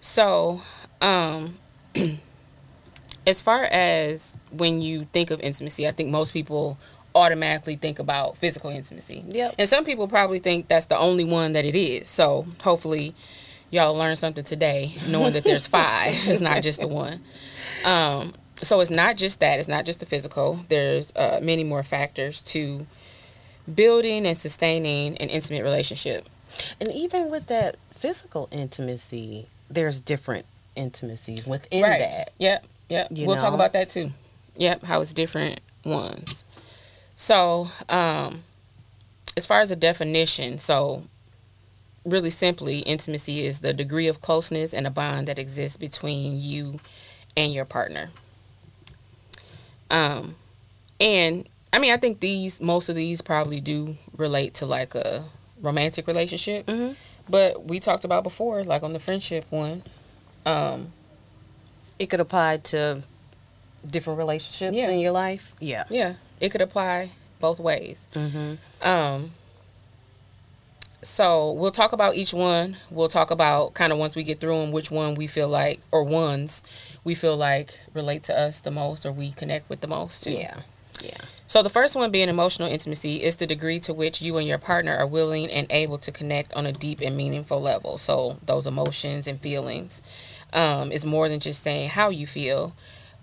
So, 0.00 0.62
um, 1.00 1.58
as 3.26 3.40
far 3.40 3.64
as 3.64 4.36
when 4.50 4.80
you 4.80 5.04
think 5.12 5.30
of 5.30 5.40
intimacy, 5.40 5.86
I 5.86 5.92
think 5.92 6.10
most 6.10 6.32
people 6.32 6.78
automatically 7.14 7.76
think 7.76 7.98
about 7.98 8.38
physical 8.38 8.70
intimacy. 8.70 9.22
Yep. 9.28 9.56
And 9.58 9.68
some 9.68 9.84
people 9.84 10.08
probably 10.08 10.38
think 10.38 10.68
that's 10.68 10.86
the 10.86 10.98
only 10.98 11.24
one 11.24 11.52
that 11.52 11.64
it 11.64 11.76
is. 11.76 12.08
So, 12.08 12.46
hopefully, 12.62 13.14
y'all 13.72 13.96
learn 13.96 14.14
something 14.14 14.44
today, 14.44 14.92
knowing 15.08 15.32
that 15.32 15.42
there's 15.42 15.66
five. 15.66 16.14
it's 16.28 16.40
not 16.40 16.62
just 16.62 16.80
the 16.80 16.86
one. 16.86 17.20
Um, 17.84 18.34
so, 18.54 18.78
it's 18.78 18.90
not 18.90 19.16
just 19.16 19.40
that. 19.40 19.58
It's 19.58 19.68
not 19.68 19.84
just 19.84 19.98
the 19.98 20.06
physical. 20.06 20.60
There's 20.68 21.12
uh, 21.16 21.40
many 21.42 21.64
more 21.64 21.82
factors 21.82 22.40
to 22.52 22.86
building 23.72 24.24
and 24.26 24.38
sustaining 24.38 25.16
an 25.16 25.28
intimate 25.28 25.64
relationship. 25.64 26.28
And 26.80 26.92
even 26.92 27.30
with 27.30 27.46
that 27.46 27.76
physical 27.92 28.48
intimacy, 28.52 29.46
there's 29.68 30.00
different 30.00 30.46
intimacies 30.76 31.46
within 31.46 31.82
right. 31.82 31.98
that. 31.98 32.32
Yep. 32.38 32.66
Yep. 32.88 33.08
You 33.10 33.26
we'll 33.26 33.36
talk 33.36 33.54
about 33.54 33.72
that 33.72 33.88
too. 33.88 34.10
Yep. 34.56 34.84
How 34.84 35.00
it's 35.00 35.12
different 35.12 35.60
ones. 35.84 36.44
So, 37.16 37.68
um, 37.88 38.42
as 39.36 39.46
far 39.46 39.60
as 39.60 39.70
the 39.70 39.76
definition, 39.76 40.58
so 40.58 41.02
really 42.04 42.30
simply, 42.30 42.80
intimacy 42.80 43.44
is 43.44 43.60
the 43.60 43.72
degree 43.72 44.08
of 44.08 44.20
closeness 44.20 44.74
and 44.74 44.86
a 44.86 44.90
bond 44.90 45.28
that 45.28 45.38
exists 45.38 45.76
between 45.76 46.40
you 46.40 46.80
and 47.36 47.52
your 47.52 47.64
partner. 47.64 48.10
Um, 49.90 50.34
and 51.00 51.48
I 51.72 51.78
mean, 51.78 51.92
I 51.92 51.96
think 51.96 52.20
these 52.20 52.60
most 52.60 52.88
of 52.88 52.94
these 52.96 53.20
probably 53.20 53.60
do 53.60 53.96
relate 54.16 54.54
to 54.54 54.66
like 54.66 54.94
a 54.94 55.24
romantic 55.60 56.06
relationship, 56.06 56.66
Mhm. 56.66 56.96
but 57.28 57.64
we 57.64 57.78
talked 57.80 58.04
about 58.04 58.22
before, 58.24 58.64
like 58.64 58.82
on 58.82 58.92
the 58.92 59.00
friendship 59.00 59.44
one. 59.50 59.82
Um, 60.44 60.92
It 61.98 62.10
could 62.10 62.18
apply 62.20 62.56
to 62.56 63.02
different 63.88 64.18
relationships 64.18 64.74
Yeah. 64.76 64.88
in 64.90 64.98
your 64.98 65.12
life. 65.12 65.52
Yeah. 65.60 65.84
Yeah, 65.88 66.14
it 66.40 66.48
could 66.50 66.60
apply 66.62 67.10
both 67.38 67.60
ways. 67.60 68.08
Mm-hmm. 68.14 68.54
Um, 68.88 69.32
so 71.02 71.52
we'll 71.52 71.72
talk 71.72 71.92
about 71.92 72.14
each 72.14 72.32
one. 72.32 72.76
We'll 72.90 73.08
talk 73.08 73.30
about 73.30 73.74
kind 73.74 73.92
of 73.92 73.98
once 73.98 74.16
we 74.16 74.22
get 74.22 74.40
through 74.40 74.58
them, 74.60 74.72
which 74.72 74.90
one 74.90 75.14
we 75.14 75.26
feel 75.26 75.48
like, 75.48 75.80
or 75.90 76.04
ones 76.04 76.62
we 77.04 77.14
feel 77.14 77.36
like 77.36 77.74
relate 77.92 78.22
to 78.24 78.38
us 78.38 78.60
the 78.60 78.70
most, 78.70 79.04
or 79.04 79.12
we 79.12 79.32
connect 79.32 79.68
with 79.68 79.80
the 79.80 79.88
most 79.88 80.22
too. 80.24 80.32
Yeah. 80.32 80.60
Yeah. 81.02 81.18
So 81.46 81.62
the 81.62 81.70
first 81.70 81.96
one 81.96 82.10
being 82.10 82.28
emotional 82.28 82.70
intimacy 82.70 83.22
is 83.22 83.36
the 83.36 83.46
degree 83.46 83.80
to 83.80 83.92
which 83.92 84.22
you 84.22 84.36
and 84.36 84.46
your 84.46 84.58
partner 84.58 84.96
are 84.96 85.06
willing 85.06 85.50
and 85.50 85.66
able 85.70 85.98
to 85.98 86.12
connect 86.12 86.54
on 86.54 86.64
a 86.64 86.72
deep 86.72 87.00
and 87.00 87.16
meaningful 87.16 87.60
level. 87.60 87.98
So 87.98 88.38
those 88.44 88.66
emotions 88.66 89.26
and 89.26 89.40
feelings 89.40 90.00
um, 90.52 90.92
is 90.92 91.04
more 91.04 91.28
than 91.28 91.40
just 91.40 91.62
saying 91.62 91.90
how 91.90 92.10
you 92.10 92.26
feel, 92.26 92.74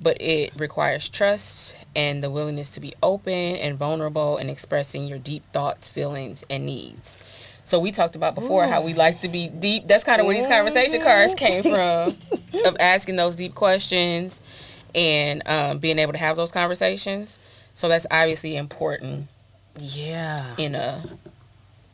but 0.02 0.22
it 0.22 0.54
requires 0.56 1.10
trust 1.10 1.76
and 1.96 2.24
the 2.24 2.30
willingness 2.30 2.70
to 2.72 2.80
be 2.80 2.94
open 3.02 3.56
and 3.56 3.78
vulnerable 3.78 4.38
and 4.38 4.50
expressing 4.50 5.06
your 5.06 5.18
deep 5.18 5.44
thoughts, 5.52 5.90
feelings, 5.90 6.44
and 6.50 6.66
needs. 6.66 7.18
So 7.70 7.80
we 7.80 7.92
talked 7.92 8.16
about 8.16 8.34
before 8.34 8.66
how 8.66 8.82
we 8.82 8.96
like 8.96 9.20
to 9.22 9.28
be 9.28 9.48
deep. 9.48 9.88
That's 9.88 10.04
kind 10.04 10.20
of 10.20 10.26
where 10.26 10.36
these 10.36 10.48
conversation 10.48 11.02
cards 11.02 11.36
came 11.36 11.62
from, 11.62 12.16
of 12.66 12.76
asking 12.80 13.16
those 13.16 13.36
deep 13.36 13.54
questions 13.54 14.42
and 14.96 15.44
um, 15.48 15.78
being 15.78 16.00
able 16.00 16.14
to 16.14 16.18
have 16.18 16.36
those 16.36 16.52
conversations. 16.52 17.38
So 17.76 17.88
that's 17.88 18.08
obviously 18.10 18.58
important 18.58 19.28
Yeah. 19.80 20.44
in 20.58 20.74
a, 20.74 21.00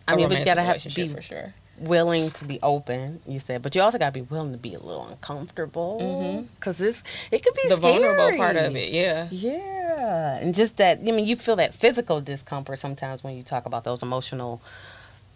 I 0.08 0.13
a 0.13 0.15
mean, 0.15 0.29
but 0.29 0.36
romantic 0.36 0.39
you 0.39 0.46
gotta 0.46 0.63
have 0.63 0.82
to 0.82 0.96
be 0.96 1.10
for 1.10 1.22
sure. 1.22 1.53
willing 1.77 2.32
to 2.32 2.46
be 2.46 2.58
open. 2.63 3.20
You 3.27 3.41
said, 3.41 3.62
but 3.62 3.75
you 3.75 3.82
also 3.82 3.98
gotta 3.98 4.13
be 4.13 4.22
willing 4.22 4.53
to 4.53 4.58
be 4.58 4.75
a 4.75 4.79
little 4.79 5.08
uncomfortable 5.10 6.46
because 6.58 6.77
this 6.77 7.03
it 7.32 7.44
could 7.44 7.53
be 7.53 7.63
Mm-hmm. 7.65 7.70
The 7.70 7.82
vulnerable 7.82 8.38
part 8.38 8.55
of 8.55 8.75
it, 8.77 8.91
yeah. 8.91 9.27
Yeah, 9.29 10.38
and 10.38 10.55
just 10.55 10.77
that. 10.77 11.00
I 11.00 11.12
mean, 11.12 11.27
you 11.27 11.36
feel 11.36 11.58
that 11.58 11.75
physical 11.75 12.22
discomfort 12.22 12.79
sometimes 12.79 13.24
when 13.25 13.36
you 13.36 13.44
talk 13.44 13.65
about 13.65 13.84
those 13.84 14.01
emotional 14.01 14.62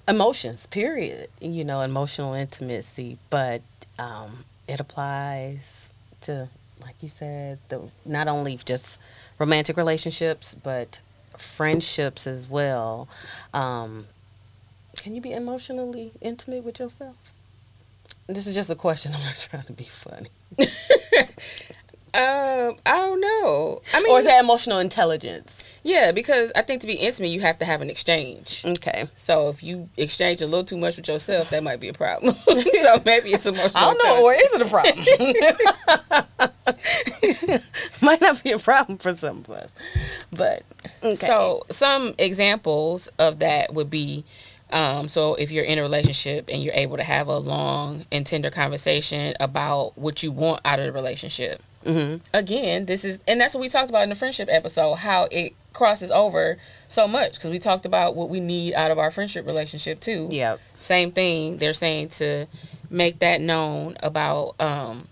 emotions. 0.09 0.65
Period. 0.67 1.29
You 1.39 1.63
know, 1.63 1.81
emotional 1.81 2.33
intimacy, 2.33 3.17
but 3.29 3.61
um, 3.97 4.43
it 4.67 4.79
applies 4.79 5.93
to, 6.21 6.49
like 6.81 6.95
you 7.01 7.09
said, 7.09 7.59
the 7.69 7.89
not 8.05 8.27
only 8.27 8.57
just 8.57 8.99
romantic 9.37 9.77
relationships, 9.77 10.55
but 10.55 10.99
friendships 11.37 12.27
as 12.27 12.47
well. 12.47 13.07
Um, 13.53 14.05
can 14.97 15.15
you 15.15 15.21
be 15.21 15.31
emotionally 15.31 16.11
intimate 16.21 16.63
with 16.63 16.79
yourself? 16.79 17.31
This 18.27 18.47
is 18.47 18.55
just 18.55 18.69
a 18.69 18.75
question. 18.75 19.13
I'm 19.15 19.23
not 19.23 19.37
trying 19.37 19.63
to 19.63 19.73
be 19.73 19.85
funny. 19.85 20.29
Um, 22.11 22.75
I 22.87 22.97
don't 22.97 23.21
know. 23.21 23.81
I 23.93 24.01
mean, 24.01 24.11
or 24.11 24.19
is 24.19 24.25
that 24.25 24.43
emotional 24.43 24.79
intelligence? 24.79 25.63
Yeah, 25.83 26.11
because 26.11 26.51
I 26.55 26.61
think 26.61 26.81
to 26.81 26.87
be 26.87 26.93
intimate, 26.93 27.29
you 27.29 27.41
have 27.41 27.59
to 27.59 27.65
have 27.65 27.81
an 27.81 27.89
exchange. 27.89 28.63
Okay. 28.65 29.05
So 29.13 29.49
if 29.49 29.63
you 29.63 29.89
exchange 29.97 30.41
a 30.41 30.45
little 30.45 30.65
too 30.65 30.77
much 30.77 30.97
with 30.97 31.07
yourself, 31.07 31.49
that 31.51 31.63
might 31.63 31.79
be 31.79 31.87
a 31.87 31.93
problem. 31.93 32.35
so 32.45 33.01
maybe 33.05 33.29
it's 33.29 33.45
emotional. 33.45 33.71
I 33.75 33.93
don't 33.93 34.03
know, 34.03 34.25
or 34.25 34.33
is 34.33 34.51
it 34.53 34.61
a 34.61 34.65
problem? 34.65 35.05
Might 38.01 38.21
not 38.21 38.43
be 38.43 38.51
a 38.51 38.59
problem 38.59 38.97
for 38.97 39.13
some 39.13 39.39
of 39.39 39.49
us, 39.49 39.73
but 40.31 40.63
okay. 41.03 41.15
So 41.15 41.63
some 41.69 42.13
examples 42.17 43.07
of 43.19 43.39
that 43.39 43.73
would 43.73 43.89
be, 43.89 44.23
um, 44.71 45.09
so 45.09 45.35
if 45.35 45.51
you're 45.51 45.65
in 45.65 45.79
a 45.79 45.81
relationship 45.81 46.49
and 46.51 46.61
you're 46.61 46.73
able 46.73 46.97
to 46.97 47.03
have 47.03 47.27
a 47.27 47.37
long 47.37 48.05
and 48.11 48.25
tender 48.25 48.49
conversation 48.49 49.33
about 49.39 49.97
what 49.97 50.23
you 50.23 50.31
want 50.31 50.61
out 50.65 50.79
of 50.79 50.85
the 50.85 50.91
relationship. 50.91 51.61
Hmm 51.85 52.15
Again, 52.33 52.85
this 52.85 53.05
is, 53.05 53.19
and 53.27 53.39
that's 53.39 53.53
what 53.53 53.61
we 53.61 53.69
talked 53.69 53.89
about 53.89 54.03
in 54.03 54.09
the 54.09 54.15
friendship 54.15 54.49
episode, 54.51 54.95
how 54.95 55.27
it 55.31 55.53
crosses 55.73 56.11
over 56.11 56.57
so 56.87 57.07
much 57.07 57.35
because 57.35 57.51
we 57.51 57.59
talked 57.59 57.85
about 57.85 58.15
what 58.15 58.29
we 58.29 58.39
need 58.39 58.73
out 58.73 58.91
of 58.91 58.97
our 58.99 59.11
friendship 59.11 59.45
relationship 59.45 59.99
too. 59.99 60.27
yeah, 60.31 60.57
Same 60.79 61.11
thing. 61.11 61.57
They're 61.57 61.73
saying 61.73 62.09
to 62.09 62.47
make 62.89 63.19
that 63.19 63.39
known 63.39 63.95
about 64.01 64.55
um, 64.59 65.07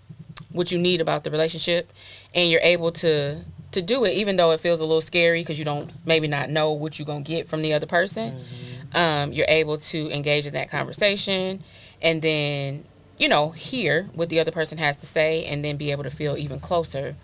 what 0.52 0.72
you 0.72 0.78
need 0.78 1.00
about 1.00 1.24
the 1.24 1.30
relationship, 1.30 1.90
and 2.34 2.50
you're 2.50 2.60
able 2.62 2.92
to 2.92 3.38
to 3.70 3.82
do 3.82 4.04
it, 4.04 4.12
even 4.12 4.36
though 4.36 4.50
it 4.50 4.60
feels 4.60 4.80
a 4.80 4.84
little 4.84 5.00
scary 5.02 5.42
because 5.42 5.58
you 5.58 5.64
don't 5.64 5.92
maybe 6.06 6.26
not 6.26 6.48
know 6.50 6.72
what 6.72 6.98
you're 6.98 7.06
gonna 7.06 7.20
get 7.20 7.48
from 7.48 7.62
the 7.62 7.72
other 7.74 7.86
person. 7.86 8.34
Um, 8.94 9.32
you're 9.32 9.46
able 9.48 9.76
to 9.78 10.10
engage 10.10 10.46
in 10.46 10.54
that 10.54 10.70
conversation, 10.70 11.62
and 12.00 12.22
then 12.22 12.84
you 13.18 13.28
know 13.28 13.50
hear 13.50 14.04
what 14.14 14.28
the 14.28 14.40
other 14.40 14.52
person 14.52 14.78
has 14.78 14.96
to 14.98 15.06
say, 15.06 15.44
and 15.44 15.64
then 15.64 15.76
be 15.76 15.90
able 15.90 16.04
to 16.04 16.10
feel 16.10 16.36
even 16.36 16.60
closer 16.60 17.14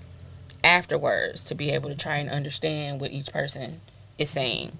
afterwards 0.62 1.44
to 1.44 1.54
be 1.54 1.70
able 1.70 1.90
to 1.90 1.96
try 1.96 2.16
and 2.16 2.30
understand 2.30 3.00
what 3.00 3.12
each 3.12 3.32
person 3.32 3.80
is 4.18 4.30
saying. 4.30 4.72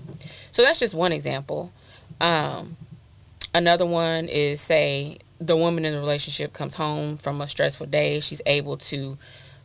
So 0.53 0.63
that's 0.63 0.79
just 0.79 0.95
one 0.95 1.13
example. 1.13 1.73
Um, 2.21 2.77
another 3.55 3.87
one 3.87 4.27
is 4.29 4.61
say 4.61 5.19
the 5.41 5.57
woman 5.57 5.85
in 5.85 5.93
the 5.93 6.01
relationship 6.01 6.53
comes 6.53 6.75
home 6.77 7.17
from 7.17 7.41
a 7.41 7.49
stressful 7.49 7.87
day. 7.87 8.21
She's 8.21 8.41
able 8.47 8.77
to 8.79 9.19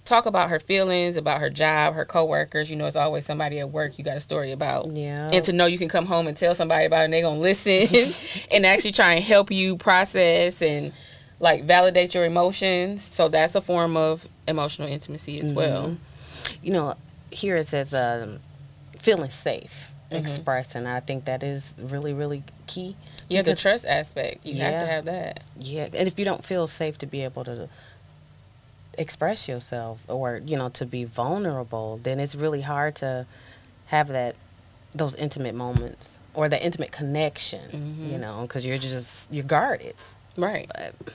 talk 0.05 0.25
about 0.25 0.49
her 0.49 0.59
feelings, 0.59 1.15
about 1.17 1.39
her 1.39 1.49
job, 1.49 1.93
her 1.93 2.05
coworkers. 2.05 2.69
You 2.69 2.75
know, 2.75 2.87
it's 2.87 2.95
always 2.95 3.25
somebody 3.25 3.59
at 3.59 3.69
work 3.69 3.97
you 3.97 4.03
got 4.03 4.17
a 4.17 4.21
story 4.21 4.51
about. 4.51 4.87
yeah, 4.87 5.29
And 5.31 5.43
to 5.45 5.53
know 5.53 5.67
you 5.67 5.77
can 5.77 5.89
come 5.89 6.05
home 6.05 6.27
and 6.27 6.35
tell 6.35 6.55
somebody 6.55 6.85
about 6.85 7.01
it 7.01 7.05
and 7.05 7.13
they're 7.13 7.21
going 7.21 7.37
to 7.37 7.41
listen 7.41 8.13
and 8.51 8.65
actually 8.65 8.91
try 8.91 9.13
and 9.13 9.23
help 9.23 9.51
you 9.51 9.77
process 9.77 10.61
and 10.61 10.91
like 11.39 11.63
validate 11.63 12.13
your 12.15 12.25
emotions. 12.25 13.01
So 13.03 13.27
that's 13.29 13.55
a 13.55 13.61
form 13.61 13.95
of 13.97 14.27
emotional 14.47 14.87
intimacy 14.87 15.39
as 15.41 15.51
well. 15.53 15.95
you 16.63 16.73
know, 16.73 16.95
here 17.31 17.55
it 17.57 17.67
says 17.67 17.93
um, 17.93 18.39
feeling 18.99 19.29
safe, 19.29 19.91
Mhm. 20.11 20.19
expressing. 20.19 20.87
I 20.87 20.99
think 20.99 21.25
that 21.25 21.43
is 21.43 21.73
really, 21.77 22.13
really 22.13 22.43
key. 22.67 22.95
Yeah, 23.29 23.43
the 23.43 23.55
trust 23.55 23.85
aspect. 23.85 24.43
You 24.45 24.55
have 24.61 24.85
to 24.85 24.91
have 24.91 25.05
that. 25.05 25.43
Yeah, 25.57 25.83
and 25.93 26.07
if 26.07 26.17
you 26.17 26.25
don't 26.25 26.43
feel 26.43 26.65
safe 26.65 26.97
to 26.99 27.05
be 27.05 27.23
able 27.23 27.43
to 27.45 27.69
express 28.97 29.47
yourself 29.47 29.99
or 30.07 30.41
you 30.45 30.57
know 30.57 30.69
to 30.69 30.85
be 30.85 31.03
vulnerable, 31.05 31.99
then 32.03 32.19
it's 32.19 32.35
really 32.35 32.61
hard 32.61 32.95
to 32.95 33.25
have 33.87 34.07
that 34.09 34.35
those 34.95 35.13
intimate 35.15 35.53
moments 35.55 36.17
or 36.33 36.49
the 36.49 36.61
intimate 36.61 36.91
connection. 36.91 37.69
Mhm. 37.71 38.11
You 38.11 38.17
know, 38.17 38.41
because 38.41 38.65
you're 38.65 38.77
just 38.79 39.31
you're 39.31 39.43
guarded. 39.45 39.93
Right. 40.37 40.67
But 40.73 41.13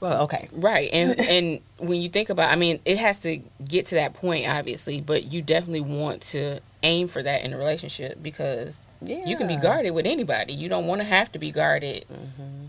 well, 0.00 0.22
okay, 0.24 0.48
Right. 0.52 0.90
And 0.92 1.18
and 1.28 1.60
when 1.78 2.00
you 2.00 2.08
think 2.08 2.30
about 2.30 2.50
I 2.50 2.56
mean, 2.56 2.80
it 2.84 2.98
has 2.98 3.18
to 3.20 3.40
get 3.66 3.86
to 3.86 3.96
that 3.96 4.14
point 4.14 4.48
obviously, 4.48 5.00
but 5.00 5.32
you 5.32 5.42
definitely 5.42 5.80
want 5.80 6.22
to 6.22 6.60
aim 6.82 7.08
for 7.08 7.22
that 7.22 7.44
in 7.44 7.52
a 7.52 7.58
relationship 7.58 8.22
because 8.22 8.78
yeah, 9.00 9.22
you 9.24 9.36
can 9.36 9.46
be 9.46 9.56
guarded 9.56 9.92
with 9.92 10.06
anybody. 10.06 10.52
You 10.52 10.68
don't 10.68 10.86
want 10.86 11.00
to 11.00 11.06
have 11.06 11.32
to 11.32 11.38
be 11.38 11.50
guarded 11.50 12.04
hmm 12.04 12.66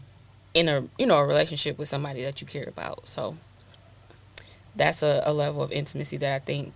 in 0.54 0.68
a 0.68 0.84
you 0.98 1.06
know 1.06 1.18
a 1.18 1.26
relationship 1.26 1.78
with 1.78 1.88
somebody 1.88 2.24
that 2.24 2.42
you 2.42 2.48
care 2.48 2.68
about. 2.68 3.08
So 3.08 3.38
that's 4.76 5.04
a, 5.04 5.22
a 5.26 5.34
level 5.34 5.62
of 5.62 5.72
intimacy 5.72 6.18
that 6.18 6.36
I 6.36 6.40
think 6.40 6.74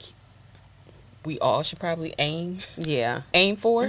we 1.26 1.40
all 1.40 1.64
should 1.64 1.80
probably 1.80 2.14
aim 2.20 2.60
Yeah, 2.78 3.22
aim 3.34 3.56
for 3.56 3.88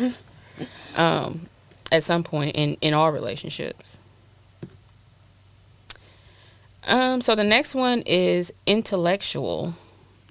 um, 0.97 1.49
at 1.93 2.03
some 2.03 2.25
point 2.25 2.57
in 2.57 2.77
in 2.81 2.95
all 2.95 3.13
relationships. 3.13 3.99
Um, 6.87 7.21
so 7.21 7.35
the 7.35 7.45
next 7.45 7.75
one 7.75 8.03
is 8.07 8.53
intellectual 8.67 9.75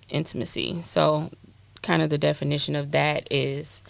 intimacy. 0.10 0.82
So, 0.84 1.32
kind 1.82 2.02
of 2.02 2.10
the 2.10 2.18
definition 2.18 2.76
of 2.76 2.92
that 2.92 3.28
is 3.32 3.82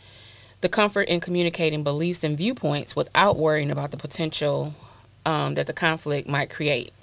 the 0.62 0.70
comfort 0.70 1.04
in 1.04 1.20
communicating 1.20 1.84
beliefs 1.84 2.24
and 2.24 2.38
viewpoints 2.38 2.96
without 2.96 3.38
worrying 3.38 3.70
about 3.70 3.92
the 3.92 3.98
potential 3.98 4.74
um, 5.26 5.56
that 5.56 5.68
the 5.68 5.74
conflict 5.74 6.28
might 6.28 6.50
create. 6.50 6.94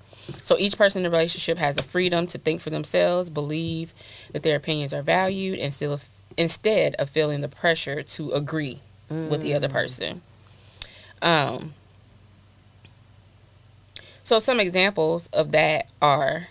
So 0.43 0.57
each 0.59 0.77
person 0.77 1.01
in 1.01 1.05
the 1.05 1.11
relationship 1.11 1.59
has 1.59 1.77
the 1.77 1.83
freedom 1.83 2.27
to 2.29 2.39
think 2.39 2.61
for 2.61 2.71
themselves, 2.71 3.31
believe 3.31 3.93
that 4.33 4.43
their 4.43 4.57
opinions 4.57 4.95
are 4.95 5.03
valued, 5.03 5.59
and 5.59 5.73
still 5.73 6.01
instead 6.37 6.95
of 6.97 7.11
feeling 7.11 7.41
the 7.41 7.49
pressure 7.49 8.03
to 8.03 8.33
agree 8.33 8.81
with 9.09 9.43
the 9.43 9.55
other 9.55 9.69
person. 9.69 10.23
Um, 11.21 11.75
so 14.23 14.39
some 14.39 14.61
examples 14.61 15.27
of 15.29 15.53
that 15.53 15.89
are 16.01 16.49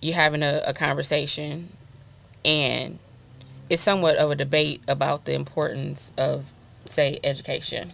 you 0.00 0.12
having 0.12 0.42
a, 0.42 0.62
a 0.66 0.74
conversation 0.74 1.68
and 2.44 2.98
it's 3.68 3.82
somewhat 3.82 4.16
of 4.16 4.30
a 4.30 4.36
debate 4.36 4.80
about 4.86 5.24
the 5.24 5.34
importance 5.34 6.12
of 6.16 6.46
say 6.84 7.18
education. 7.24 7.92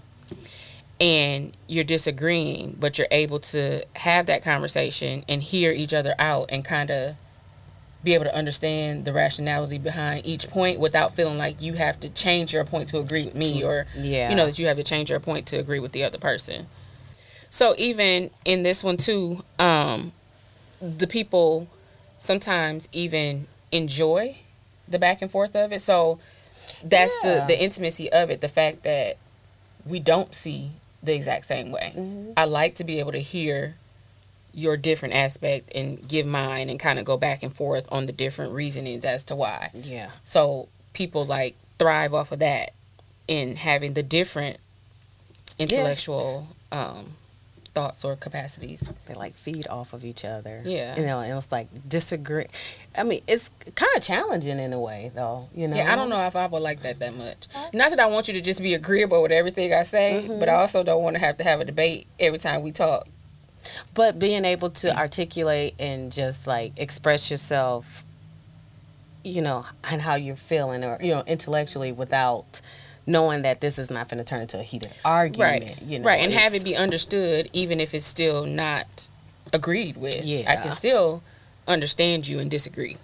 And 1.00 1.56
you're 1.66 1.84
disagreeing 1.84 2.76
but 2.78 2.98
you're 2.98 3.08
able 3.10 3.40
to 3.40 3.84
have 3.96 4.26
that 4.26 4.44
conversation 4.44 5.24
and 5.28 5.42
hear 5.42 5.72
each 5.72 5.92
other 5.92 6.14
out 6.18 6.46
and 6.50 6.64
kind 6.64 6.90
of 6.90 7.16
be 8.04 8.14
able 8.14 8.24
to 8.24 8.36
understand 8.36 9.04
the 9.04 9.12
rationality 9.12 9.78
behind 9.78 10.26
each 10.26 10.48
point 10.48 10.78
without 10.78 11.14
feeling 11.14 11.38
like 11.38 11.62
you 11.62 11.74
have 11.74 11.98
to 12.00 12.08
change 12.08 12.52
your 12.52 12.64
point 12.64 12.88
to 12.88 12.98
agree 12.98 13.24
with 13.24 13.34
me 13.34 13.62
or 13.64 13.86
yeah, 13.96 14.28
you 14.28 14.36
know 14.36 14.46
that 14.46 14.58
you 14.58 14.66
have 14.66 14.76
to 14.76 14.82
change 14.82 15.08
your 15.08 15.20
point 15.20 15.46
to 15.46 15.56
agree 15.56 15.78
with 15.78 15.92
the 15.92 16.02
other 16.02 16.18
person 16.18 16.66
so 17.52 17.74
even 17.76 18.30
in 18.46 18.62
this 18.64 18.82
one 18.82 18.96
too 18.96 19.44
um 19.60 20.10
the 20.80 21.06
people 21.06 21.68
sometimes 22.18 22.88
even 22.92 23.46
enjoy 23.70 24.36
the 24.88 24.98
back 24.98 25.22
and 25.22 25.30
forth 25.30 25.54
of 25.54 25.72
it. 25.72 25.80
So 25.80 26.18
that's 26.82 27.12
Yeah. 27.22 27.40
the 27.40 27.46
the 27.54 27.62
intimacy 27.62 28.10
of 28.12 28.30
it 28.30 28.40
the 28.40 28.48
fact 28.48 28.82
that 28.82 29.16
we 29.86 30.00
don't 30.00 30.34
see 30.34 30.70
the 31.02 31.14
exact 31.14 31.46
same 31.46 31.70
way. 31.70 31.92
Mhm. 31.96 32.32
i 32.36 32.44
like 32.44 32.74
to 32.76 32.84
be 32.84 32.98
able 33.00 33.12
to 33.12 33.20
hear 33.20 33.76
your 34.54 34.76
different 34.76 35.14
aspect 35.14 35.70
and 35.74 36.06
give 36.08 36.26
mine 36.26 36.68
and 36.68 36.78
kind 36.80 36.98
of 36.98 37.04
go 37.04 37.16
back 37.16 37.42
and 37.42 37.54
forth 37.54 37.86
on 37.90 38.06
the 38.06 38.12
different 38.12 38.52
reasonings 38.52 39.04
as 39.04 39.22
to 39.24 39.34
why. 39.36 39.70
Yeah, 39.74 40.10
so 40.24 40.68
people 40.92 41.24
like 41.24 41.54
thrive 41.78 42.12
off 42.14 42.32
of 42.32 42.38
that 42.40 42.72
in 43.28 43.56
having 43.56 43.94
the 43.94 44.02
different 44.02 44.58
intellectual 45.58 46.48
um, 46.70 47.14
thoughts 47.74 48.04
or 48.04 48.16
capacities. 48.16 48.92
they 49.06 49.14
like 49.14 49.34
feed 49.34 49.66
off 49.68 49.92
of 49.94 50.04
each 50.04 50.24
other. 50.24 50.62
Yeah. 50.64 50.98
you 51.00 51.06
know, 51.06 51.20
and 51.20 51.36
it's 51.38 51.50
like 51.50 51.68
disagree. 51.88 52.44
I 52.96 53.02
mean, 53.02 53.22
it's 53.26 53.48
kind 53.74 53.90
of 53.96 54.02
challenging 54.02 54.58
in 54.58 54.72
a 54.74 54.80
way, 54.80 55.10
though. 55.14 55.48
You 55.54 55.68
know, 55.68 55.76
Yeah, 55.76 55.92
I 55.92 55.96
don't 55.96 56.10
know 56.10 56.20
if 56.26 56.36
I 56.36 56.46
would 56.46 56.60
like 56.62 56.82
that 56.82 56.98
that 56.98 57.14
much. 57.14 57.46
Not 57.72 57.90
that 57.90 57.98
I 58.00 58.06
want 58.06 58.28
you 58.28 58.34
to 58.34 58.40
just 58.42 58.60
be 58.60 58.74
agreeable 58.74 59.22
with 59.22 59.32
everything 59.32 59.72
I 59.72 59.84
say, 59.84 60.26
Mhm. 60.28 60.38
but 60.38 60.48
I 60.50 60.54
also 60.54 60.82
don't 60.84 61.02
want 61.02 61.16
to 61.16 61.20
have 61.20 61.38
to 61.38 61.44
have 61.44 61.60
a 61.60 61.64
debate 61.64 62.06
every 62.20 62.38
time 62.38 62.62
we 62.62 62.72
talk. 62.72 63.06
but 63.94 64.18
being 64.18 64.44
able 64.44 64.68
to 64.70 64.94
articulate 64.98 65.72
and 65.78 66.10
just 66.10 66.48
like 66.48 66.72
express 66.76 67.30
yourself 67.30 68.02
you 69.22 69.40
know 69.40 69.64
and 69.88 70.02
how 70.02 70.16
you're 70.16 70.34
feeling 70.34 70.82
or 70.82 70.98
you 71.00 71.12
know 71.14 71.22
intellectually 71.28 71.92
without 71.92 72.60
knowing 73.06 73.42
that 73.42 73.60
this 73.60 73.78
is 73.78 73.90
not 73.90 74.08
going 74.08 74.18
to 74.18 74.24
turn 74.24 74.40
into 74.40 74.58
a 74.58 74.62
heated 74.62 74.92
argument 75.04 75.64
right, 75.64 75.82
you 75.82 75.98
know 75.98 76.04
right, 76.04 76.20
and 76.20 76.32
have 76.32 76.54
it 76.54 76.64
be 76.64 76.76
understood, 76.76 77.48
even 77.52 77.80
if 77.80 77.94
it's 77.94 78.06
still 78.06 78.44
not 78.44 79.08
agreed 79.52 79.96
with. 79.96 80.24
Yeah. 80.24 80.50
I 80.50 80.56
can 80.56 80.72
still 80.72 81.22
understand 81.66 82.26
you 82.28 82.38
and 82.38 82.50
disagree. 82.50 82.96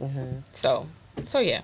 Mm-hmm. 0.00 0.40
So, 0.52 0.86
so 1.24 1.40
yeah, 1.40 1.62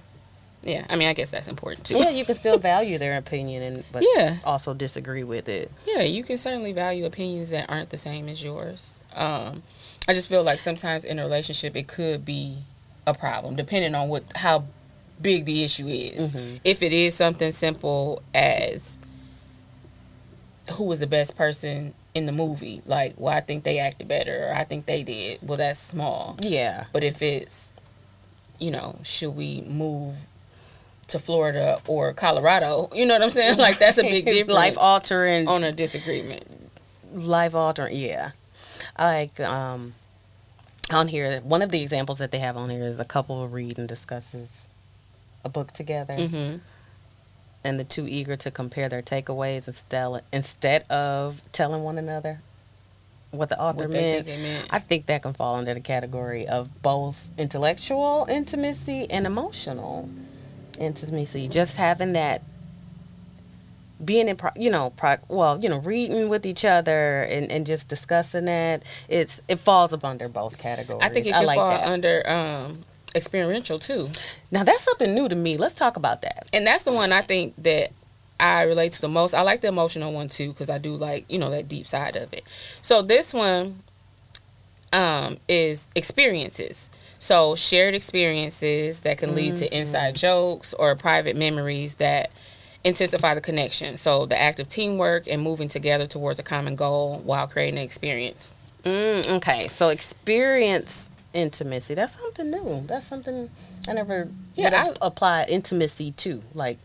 yeah. 0.62 0.86
I 0.88 0.96
mean, 0.96 1.08
I 1.08 1.12
guess 1.12 1.30
that's 1.30 1.48
important 1.48 1.86
too. 1.86 1.96
yeah 1.96 2.10
you 2.10 2.24
can 2.24 2.34
still 2.34 2.58
value 2.58 2.98
their 2.98 3.18
opinion 3.18 3.62
and 3.62 3.84
but 3.92 4.04
yeah. 4.14 4.38
also 4.44 4.74
disagree 4.74 5.24
with 5.24 5.48
it 5.48 5.70
Yeah, 5.86 6.02
you 6.02 6.24
can 6.24 6.38
certainly 6.38 6.72
value 6.72 7.04
opinions 7.04 7.50
that 7.50 7.68
aren't 7.70 7.90
the 7.90 7.98
same 7.98 8.28
as 8.28 8.42
yours. 8.42 8.98
Um, 9.14 9.62
I 10.08 10.14
just 10.14 10.28
feel 10.28 10.42
like 10.42 10.58
sometimes 10.58 11.04
in 11.04 11.18
a 11.18 11.22
relationship 11.22 11.76
it 11.76 11.86
could 11.86 12.24
be 12.24 12.58
a 13.06 13.14
problem, 13.14 13.56
depending 13.56 13.94
on 13.94 14.08
what 14.08 14.24
how 14.36 14.64
big 15.20 15.44
the 15.44 15.62
issue 15.64 15.86
is. 15.88 16.32
Mhm. 16.32 16.60
If 16.64 16.82
it 16.82 16.92
is 16.92 17.14
something 17.14 17.52
simple 17.52 18.22
as 18.34 18.98
who 20.72 20.84
was 20.84 20.98
the 20.98 21.06
best 21.06 21.36
person 21.36 21.94
in 22.14 22.26
the 22.26 22.32
movie, 22.32 22.80
like, 22.86 23.14
well, 23.16 23.34
I 23.34 23.40
think 23.40 23.64
they 23.64 23.78
acted 23.78 24.08
better, 24.08 24.48
or 24.48 24.54
I 24.54 24.64
think 24.64 24.86
they 24.86 25.02
did. 25.02 25.38
Well, 25.42 25.58
that's 25.58 25.80
small. 25.80 26.36
yeah 26.40 26.84
But 26.92 27.04
if 27.04 27.20
it's, 27.22 27.70
you 28.58 28.70
know, 28.70 28.98
should 29.02 29.34
we 29.36 29.62
move 29.62 30.14
to 31.08 31.18
Florida 31.18 31.80
or 31.86 32.14
Colorado. 32.14 32.88
You 32.94 33.04
know 33.04 33.12
what 33.14 33.22
I'm 33.22 33.28
saying? 33.30 33.58
Like 33.58 33.78
that's 33.78 33.98
a 33.98 34.02
big 34.02 34.24
difference. 34.36 34.54
life 34.54 34.78
altering 34.78 35.46
on 35.48 35.62
a 35.62 35.70
disagreement. 35.70 36.44
life 37.12 37.54
altering 37.54 37.94
yeah 37.94 38.30
like 38.98 39.38
um 39.40 39.92
on 40.92 41.06
here 41.08 41.40
one 41.40 41.60
of 41.62 41.70
the 41.70 41.80
examples 41.82 42.18
that 42.18 42.30
they 42.32 42.38
have 42.38 42.56
on 42.56 42.70
here 42.70 42.82
is 42.84 42.98
a 42.98 43.04
couple 43.04 43.46
read 43.48 43.78
and 43.78 43.86
discusses 43.86 44.66
a 45.44 45.48
book 45.48 45.72
together 45.72 46.14
hmm 46.28 46.56
and 47.66 47.80
the 47.80 47.84
two 47.84 48.06
eager 48.06 48.36
to 48.36 48.50
compare 48.50 48.90
their 48.90 49.00
takeaways 49.00 49.66
instead 49.66 50.22
instead 50.32 50.82
of 50.90 51.40
telling 51.52 51.82
one 51.82 51.96
another 51.96 52.40
what 53.30 53.48
the 53.48 53.58
author 53.60 53.78
What 53.88 53.90
meant 53.90 54.26
meant. 54.26 54.66
I 54.70 54.78
think 54.78 55.06
that 55.06 55.22
can 55.22 55.32
fall 55.32 55.56
under 55.56 55.74
the 55.74 55.80
category 55.80 56.46
of 56.46 56.82
both 56.82 57.28
intellectual 57.38 58.26
intimacy 58.30 59.10
and 59.10 59.26
emotional 59.26 60.08
intimacy. 60.78 61.48
Just 61.48 61.76
having 61.76 62.12
that 62.12 62.42
being 64.04 64.28
in, 64.28 64.36
pro, 64.36 64.50
you 64.56 64.70
know, 64.70 64.90
pro, 64.90 65.16
well, 65.28 65.58
you 65.60 65.68
know, 65.68 65.78
reading 65.78 66.28
with 66.28 66.44
each 66.46 66.64
other 66.64 67.22
and, 67.22 67.50
and 67.50 67.66
just 67.66 67.88
discussing 67.88 68.44
that, 68.46 68.82
it's 69.08 69.40
it 69.48 69.58
falls 69.58 69.92
up 69.92 70.04
under 70.04 70.28
both 70.28 70.58
categories. 70.58 71.02
I 71.02 71.08
think 71.08 71.26
it 71.26 71.34
I 71.34 71.38
can 71.38 71.46
like 71.46 71.56
fall 71.56 71.70
that. 71.70 71.88
under 71.88 72.28
um, 72.28 72.84
experiential 73.14 73.78
too. 73.78 74.08
now 74.50 74.64
that's 74.64 74.82
something 74.82 75.14
new 75.14 75.28
to 75.28 75.36
me. 75.36 75.56
Let's 75.56 75.74
talk 75.74 75.96
about 75.96 76.22
that. 76.22 76.46
and 76.52 76.66
that's 76.66 76.84
the 76.84 76.92
one 76.92 77.12
I 77.12 77.22
think 77.22 77.54
that 77.62 77.90
I 78.40 78.62
relate 78.64 78.92
to 78.92 79.00
the 79.00 79.08
most. 79.08 79.34
I 79.34 79.42
like 79.42 79.60
the 79.60 79.68
emotional 79.68 80.12
one 80.12 80.28
too 80.28 80.48
because 80.48 80.68
I 80.68 80.78
do 80.78 80.96
like 80.96 81.24
you 81.28 81.38
know 81.38 81.50
that 81.50 81.68
deep 81.68 81.86
side 81.86 82.16
of 82.16 82.32
it. 82.32 82.44
So 82.82 83.02
this 83.02 83.32
one 83.32 83.76
um, 84.92 85.38
is 85.48 85.88
experiences. 85.94 86.90
So 87.18 87.54
shared 87.54 87.94
experiences 87.94 89.00
that 89.00 89.18
can 89.18 89.34
lead 89.34 89.56
to 89.56 89.76
inside 89.76 90.14
jokes 90.14 90.74
or 90.74 90.94
private 90.94 91.36
memories 91.36 91.94
that 91.94 92.30
intensify 92.84 93.34
the 93.34 93.40
connection. 93.40 93.96
So 93.96 94.26
the 94.26 94.38
act 94.38 94.60
of 94.60 94.68
teamwork 94.68 95.26
and 95.26 95.40
moving 95.40 95.68
together 95.68 96.06
towards 96.06 96.38
a 96.38 96.42
common 96.42 96.76
goal 96.76 97.22
while 97.24 97.46
creating 97.46 97.78
an 97.78 97.84
experience. 97.84 98.54
Mm, 98.82 99.36
okay, 99.36 99.68
so 99.68 99.88
experience 99.88 101.08
intimacy. 101.34 101.94
That's 101.94 102.18
something 102.18 102.50
new. 102.50 102.84
That's 102.86 103.06
something 103.06 103.50
I 103.88 103.92
never 103.92 104.28
Yeah, 104.54 104.70
have 104.70 104.96
applied 105.02 105.48
intimacy 105.50 106.12
to. 106.12 106.40
Like 106.54 106.78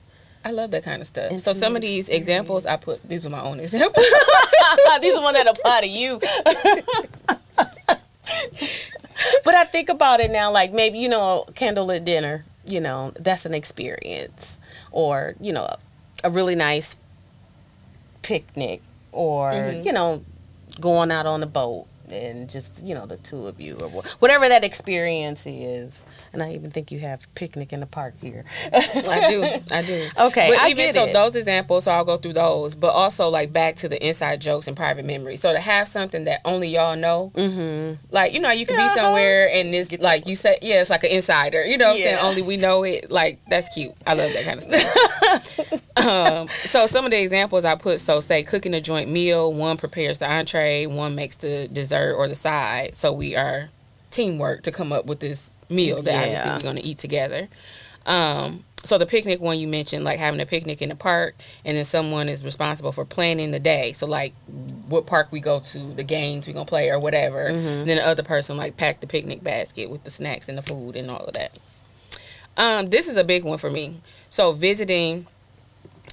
I 0.43 0.51
love 0.51 0.71
that 0.71 0.83
kind 0.83 1.01
of 1.01 1.07
stuff. 1.07 1.31
So 1.39 1.53
some 1.53 1.75
of 1.75 1.81
these 1.81 2.09
examples 2.09 2.65
I 2.65 2.77
put 2.77 3.01
these 3.07 3.25
are 3.25 3.29
my 3.29 3.41
own 3.41 3.59
examples. 3.59 4.05
these 5.01 5.15
are 5.17 5.21
ones 5.21 5.37
that 5.37 5.47
apply 5.47 5.81
to 5.81 5.87
you. 5.87 6.19
but 9.45 9.55
I 9.55 9.63
think 9.65 9.89
about 9.89 10.19
it 10.19 10.31
now, 10.31 10.51
like 10.51 10.71
maybe 10.73 10.99
you 10.99 11.09
know, 11.09 11.45
candlelit 11.53 12.05
dinner. 12.05 12.45
You 12.65 12.81
know, 12.81 13.11
that's 13.19 13.45
an 13.45 13.53
experience, 13.53 14.59
or 14.91 15.35
you 15.39 15.53
know, 15.53 15.67
a 16.23 16.29
really 16.29 16.55
nice 16.55 16.95
picnic, 18.21 18.81
or 19.11 19.51
Mhm. 19.51 19.85
you 19.85 19.91
know, 19.91 20.23
going 20.79 21.09
out 21.11 21.25
on 21.25 21.41
a 21.43 21.47
boat 21.47 21.87
and 22.11 22.49
just 22.49 22.83
you 22.83 22.95
know 22.95 23.05
the 23.05 23.17
two 23.17 23.47
of 23.47 23.59
you 23.61 23.75
or 23.81 23.89
whatever 24.19 24.47
that 24.49 24.63
experience 24.63 25.45
is. 25.47 26.05
And 26.33 26.43
I 26.43 26.53
even 26.53 26.69
think 26.71 26.91
you 26.91 26.99
have 26.99 27.21
picnic 27.35 27.73
in 27.73 27.79
the 27.79 27.85
park 27.87 28.13
here. 28.21 28.45
I 28.73 29.27
do, 29.29 29.43
I 29.71 29.81
do. 29.81 30.07
Okay, 30.19 30.49
but 30.51 30.59
I 30.59 30.69
even 30.69 30.93
so, 30.93 31.05
it. 31.05 31.13
those 31.13 31.35
examples, 31.35 31.85
so 31.85 31.91
I'll 31.91 32.05
go 32.05 32.17
through 32.17 32.33
those. 32.33 32.75
But 32.75 32.89
also, 32.91 33.29
like 33.29 33.51
back 33.53 33.75
to 33.77 33.89
the 33.89 34.05
inside 34.05 34.41
jokes 34.41 34.67
and 34.67 34.75
private 34.77 35.05
memories. 35.05 35.41
So 35.41 35.53
to 35.53 35.59
have 35.59 35.87
something 35.87 36.25
that 36.25 36.41
only 36.45 36.69
y'all 36.69 36.95
know, 36.95 37.31
Mm-hmm. 37.35 37.95
like 38.13 38.33
you 38.33 38.39
know, 38.39 38.51
you 38.51 38.65
could 38.65 38.75
Yeah. 38.77 38.87
be 38.93 38.99
somewhere 38.99 39.49
and 39.51 39.73
this, 39.73 39.91
like 39.99 40.27
you 40.27 40.35
said, 40.35 40.57
yeah, 40.61 40.81
it's 40.81 40.89
like 40.89 41.03
an 41.03 41.11
insider. 41.11 41.63
You 41.65 41.77
know, 41.77 41.87
what 41.87 41.97
I'm 41.97 42.03
saying 42.03 42.17
only 42.21 42.41
we 42.41 42.57
know 42.57 42.83
it. 42.83 43.09
Like 43.11 43.39
that's 43.49 43.73
cute. 43.73 43.93
I 44.05 44.13
love 44.13 44.31
that 44.33 44.45
kind 44.45 44.57
of 44.57 44.63
stuff. 44.63 45.81
um, 46.07 46.47
so 46.47 46.85
some 46.85 47.05
of 47.05 47.11
the 47.11 47.21
examples 47.21 47.65
I 47.65 47.75
put, 47.75 47.99
so 47.99 48.19
say 48.19 48.43
cooking 48.43 48.73
a 48.73 48.81
joint 48.81 49.09
meal. 49.09 49.51
One 49.53 49.77
prepares 49.77 50.19
the 50.19 50.31
entree, 50.31 50.85
one 50.85 51.15
makes 51.15 51.35
the 51.35 51.67
dessert 51.67 52.15
or 52.15 52.27
the 52.27 52.35
side. 52.35 52.95
So 52.95 53.11
we 53.13 53.35
are 53.35 53.69
teamwork 54.11 54.63
to 54.63 54.71
come 54.71 54.91
up 54.91 55.05
with 55.05 55.19
this 55.19 55.51
meal 55.69 56.01
that 56.01 56.15
obviously 56.15 56.49
we're 56.51 56.59
going 56.59 56.75
to 56.77 56.83
eat 56.83 56.97
together. 56.97 57.47
Um, 58.05 58.63
so 58.83 58.97
the 58.97 59.05
picnic 59.05 59.41
one 59.41 59.59
you 59.59 59.67
mentioned, 59.67 60.05
like 60.05 60.19
having 60.19 60.39
a 60.39 60.45
picnic 60.45 60.81
in 60.81 60.89
the 60.89 60.95
park, 60.95 61.35
and 61.65 61.75
then 61.75 61.83
someone 61.85 62.29
is 62.29 62.43
responsible 62.43 62.91
for 62.93 63.03
planning 63.03 63.51
the 63.51 63.59
day. 63.59 63.91
So 63.91 64.07
like 64.07 64.33
what 64.87 65.05
park 65.05 65.27
we 65.31 65.41
go 65.41 65.59
to, 65.59 65.79
the 65.79 66.03
games 66.03 66.47
we 66.47 66.53
gonna 66.53 66.65
play 66.65 66.89
or 66.89 66.97
whatever. 66.97 67.49
Mhm. 67.49 67.81
And 67.81 67.89
then 67.89 67.97
the 67.97 68.07
other 68.07 68.23
person 68.23 68.55
like 68.57 68.77
pack 68.77 69.01
the 69.01 69.07
picnic 69.07 69.43
basket 69.43 69.89
with 69.89 70.05
the 70.05 70.09
snacks 70.09 70.47
and 70.47 70.57
the 70.57 70.61
food 70.61 70.95
and 70.95 71.11
all 71.11 71.25
of 71.25 71.33
that. 71.33 71.51
Um, 72.57 72.89
this 72.89 73.07
is 73.07 73.17
a 73.17 73.23
big 73.23 73.43
one 73.43 73.57
for 73.57 73.69
me. 73.69 73.97
So 74.29 74.53
visiting 74.53 75.27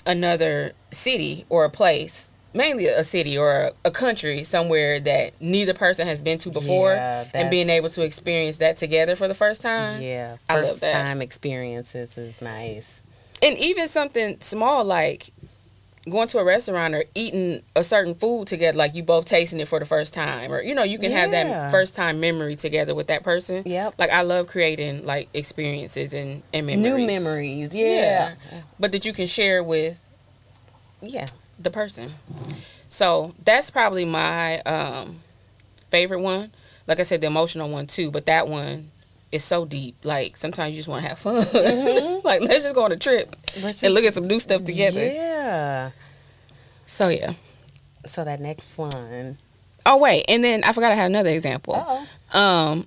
another 0.07 0.73
city 0.91 1.45
or 1.49 1.65
a 1.65 1.71
place, 1.71 2.31
mainly 2.55 2.87
a 2.87 3.05
city 3.05 3.37
or 3.37 3.53
a, 3.53 3.73
a 3.85 3.91
country 3.91 4.45
somewhere 4.45 5.01
that 5.01 5.33
neither 5.41 5.75
person 5.75 6.07
has 6.07 6.21
been 6.23 6.39
to 6.39 6.51
before, 6.51 6.95
Yeah, 6.95 7.25
and 7.35 7.51
being 7.51 7.69
able 7.69 7.91
to 7.91 8.03
experience 8.03 8.59
that 8.59 8.77
together 8.77 9.17
for 9.17 9.29
the 9.29 9.35
first 9.35 9.63
time. 9.63 10.01
Yeah, 10.01 10.37
first 10.49 10.81
time 10.81 11.21
experiences 11.23 12.17
is 12.17 12.41
nice. 12.41 13.01
and 13.43 13.57
even 13.59 13.89
something 13.89 14.41
small 14.41 14.85
like 14.85 15.31
going 16.09 16.29
to 16.29 16.39
a 16.39 16.45
restaurant 16.45 16.95
or 16.95 17.05
eating 17.15 17.61
a 17.75 17.83
certain 17.83 18.15
food 18.15 18.47
together 18.47 18.79
like 18.79 18.95
you 18.95 19.03
both 19.03 19.25
tasting 19.27 19.59
it 19.59 19.67
for 19.67 19.79
the 19.81 19.85
first 19.85 20.15
time 20.15 20.53
or 20.53 20.63
you 20.63 20.75
know 20.75 20.85
you 20.85 20.99
can 20.99 21.11
have 21.11 21.33
that 21.33 21.71
first 21.73 21.97
time 21.97 22.21
memory 22.21 22.55
together 22.55 22.95
with 22.95 23.09
that 23.09 23.25
person 23.25 23.63
Yep. 23.67 23.95
like 23.99 24.11
i 24.11 24.23
love 24.23 24.47
creating 24.47 25.05
like 25.05 25.29
experiences 25.35 26.15
and, 26.15 26.43
and 26.55 26.67
memories 26.67 26.83
New 26.99 27.07
memories. 27.07 27.75
Yeah. 27.75 28.35
but 28.79 28.93
that 28.93 29.05
you 29.05 29.13
can 29.13 29.27
share 29.27 29.65
with 29.65 30.07
Yeah. 31.03 31.27
the 31.59 31.71
person 31.71 32.11
so 32.89 33.35
that's 33.45 33.71
probably 33.71 34.05
my 34.05 34.61
um 34.61 35.17
favorite 35.91 36.21
one 36.21 36.53
like 36.87 37.01
i 37.01 37.03
said 37.03 37.21
the 37.21 37.27
emotional 37.27 37.69
one 37.69 37.87
too 37.89 38.11
but 38.13 38.27
that 38.27 38.47
one 38.49 38.91
is 39.33 39.43
so 39.43 39.65
deep 39.65 39.97
like 40.05 40.37
sometimes 40.37 40.71
you 40.73 40.77
just 40.79 40.89
want 40.89 41.03
to 41.03 41.09
have 41.09 41.19
fun 41.19 41.43
Mhm. 41.43 42.23
like 42.25 42.41
let's 42.43 42.63
just 42.63 42.75
go 42.77 42.85
on 42.85 42.93
a 42.93 42.97
trip 42.97 43.35
Let's 43.63 43.83
and 43.83 43.95
look 43.95 44.05
at 44.05 44.15
some 44.15 44.27
new 44.27 44.39
stuff 44.41 44.65
together 44.65 45.05
Yeah. 45.05 45.91
so 46.87 47.09
yeah 47.09 47.33
So 48.07 48.25
that 48.25 48.41
next 48.41 48.77
one. 48.79 49.39
Oh 49.85 49.99
wait, 49.99 50.25
and 50.29 50.43
then 50.43 50.65
I 50.65 50.73
forgot 50.73 50.91
I 50.93 50.97
had 50.97 51.07
another 51.07 51.31
example. 51.31 51.75
Oh. 51.77 52.39
Um, 52.39 52.87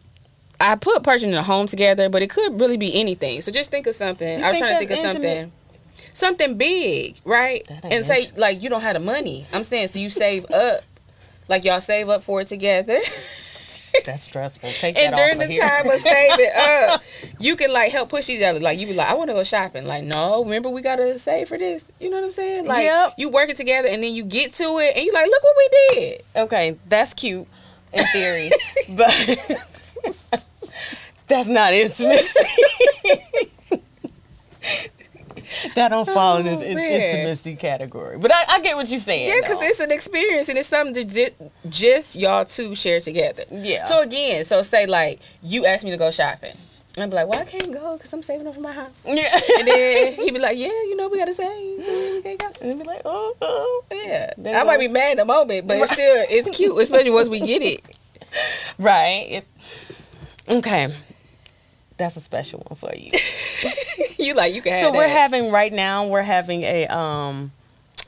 I 0.60 0.76
put 0.76 1.04
purchasing 1.04 1.34
a 1.34 1.42
home 1.44 1.68
together, 1.68 2.10
but 2.10 2.22
it 2.22 2.30
could 2.30 2.60
really 2.60 2.76
be 2.78 3.00
anything. 3.00 3.40
So 3.42 3.52
just 3.52 3.72
think 3.72 3.88
of 3.88 3.96
something. 3.96 4.40
You 4.40 4.46
I 4.46 4.50
was 4.50 4.60
trying 4.60 4.74
to 4.74 4.80
think 4.80 4.92
of 4.92 4.98
that's 4.98 5.14
something, 5.14 5.52
something 6.14 6.58
big, 6.58 7.16
right? 7.24 7.66
And 7.84 8.06
say 8.06 8.30
like 8.36 8.62
you 8.62 8.70
don't 8.70 8.82
have 8.82 8.96
the 8.96 9.00
money. 9.00 9.46
I'm 9.54 9.64
saying 9.64 9.88
so 9.90 10.00
you 10.00 10.10
save 10.10 10.46
up, 10.52 10.82
like 11.48 11.64
y'all 11.64 11.80
save 11.82 12.10
up 12.10 12.24
for 12.24 12.42
it 12.42 12.50
together, 12.50 13.00
That's 14.06 14.24
stressful. 14.24 14.70
Take 14.72 14.98
and 14.98 15.14
that 15.14 15.18
during 15.18 15.32
off 15.34 15.38
the 15.38 15.44
of 15.46 15.50
here. 15.50 15.68
time 15.68 15.90
of 15.90 16.00
saving 16.02 16.50
up, 16.58 17.02
you 17.40 17.56
can 17.56 17.72
like 17.72 17.92
help 17.92 18.10
push 18.10 18.30
each 18.30 18.42
other. 18.44 18.60
Like 18.60 18.80
you 18.80 18.88
be 18.88 18.94
like, 18.94 19.10
I 19.10 19.14
want 19.16 19.30
to 19.30 19.34
go 19.34 19.44
shopping. 19.44 19.86
Like 19.86 20.04
no, 20.04 20.44
remember 20.44 20.70
we 20.70 20.82
gotta 20.82 21.18
save 21.20 21.48
for 21.50 21.58
this. 21.58 21.88
You 22.00 22.10
know 22.10 22.18
what 22.18 22.26
I'm 22.26 22.32
saying? 22.32 22.66
Like 22.66 22.86
Yep. 22.86 23.14
you 23.18 23.30
work 23.30 23.50
it 23.50 23.56
together, 23.58 23.88
and 23.88 24.02
then 24.04 24.14
you 24.14 24.24
get 24.26 24.54
to 24.54 24.64
it, 24.80 24.96
and 24.96 25.06
you 25.06 25.14
like, 25.14 25.28
look 25.28 25.44
what 25.44 25.56
we 25.58 25.96
did. 25.96 26.22
okay, 26.36 26.78
that's 26.88 27.14
cute 27.14 27.48
in 27.94 28.06
theory, 28.08 28.52
but 28.90 29.10
that's 31.28 31.48
not 31.48 31.74
intimacy. 31.74 32.40
that 35.76 35.90
don't 35.90 36.06
fall 36.10 36.38
in 36.38 36.46
this 36.46 36.60
Oh, 36.60 36.70
in- 36.70 36.78
intimacy 36.78 37.56
category. 37.56 38.18
But 38.18 38.32
I, 38.34 38.44
I 38.50 38.62
get 38.62 38.76
what 38.76 38.90
you're 38.90 39.00
saying. 39.00 39.28
Yeah, 39.30 39.42
because 39.42 39.62
it's 39.62 39.80
an 39.80 39.92
experience 39.92 40.50
and 40.50 40.58
it's 40.58 40.68
something 40.70 40.94
that 40.94 41.14
ju- 41.14 41.50
just 41.70 42.16
y'all 42.16 42.46
two 42.46 42.76
share 42.76 43.00
together. 43.00 43.44
yeah. 43.52 43.84
So 43.86 44.02
again, 44.02 44.44
so 44.46 44.62
say 44.62 44.86
like 44.86 45.20
you 45.44 45.66
asked 45.66 45.84
me 45.84 45.92
to 45.92 45.98
go 45.98 46.12
shopping. 46.12 46.56
And 46.96 47.04
I'd 47.04 47.10
be 47.12 47.16
like, 47.18 47.28
well, 47.28 47.40
I 47.40 47.46
can't 47.46 47.72
go 47.72 47.96
because 47.98 48.12
I'm 48.12 48.24
saving 48.24 48.48
up 48.48 48.56
for 48.56 48.62
my 48.62 48.72
house. 48.72 48.90
yeah. 49.06 49.28
And 49.60 49.68
then 49.68 50.14
he'd 50.14 50.34
be 50.34 50.40
like, 50.40 50.58
yeah, 50.58 50.68
you 50.68 50.96
know, 50.96 51.08
we 51.08 51.20
got 51.20 51.26
to 51.26 51.34
save. 51.36 51.78
we 51.78 52.22
can't 52.24 52.40
go. 52.40 52.48
and 52.68 52.80
be 52.80 52.84
like, 52.86 53.02
oh, 53.06 53.36
oh. 53.42 53.84
Yeah. 53.92 54.34
I 54.60 54.64
might 54.64 54.80
be 54.80 54.88
mad 54.88 55.12
in 55.12 55.18
the 55.20 55.26
moment, 55.26 55.68
but 55.68 55.78
it's 55.78 55.92
still, 55.94 56.26
it's 56.30 56.50
cute, 56.50 56.76
especially 56.82 57.12
once 57.12 57.30
we 57.30 57.40
get 57.40 57.62
it. 57.62 57.82
right. 58.80 59.26
It- 59.30 59.48
okay, 60.58 60.92
that's 61.98 62.18
a 62.18 62.22
special 62.22 62.60
one 62.68 62.76
for 62.76 62.94
you. 62.96 63.12
you 64.26 64.34
like, 64.34 64.54
you 64.54 64.62
can 64.62 64.74
have 64.74 64.82
it. 64.82 64.86
so 64.86 64.92
that. 64.92 64.98
we're 64.98 65.08
having 65.08 65.52
right 65.52 65.72
now 65.74 66.08
we're 66.08 66.22
having 66.22 66.64
a 66.64 66.86
um 66.88 67.52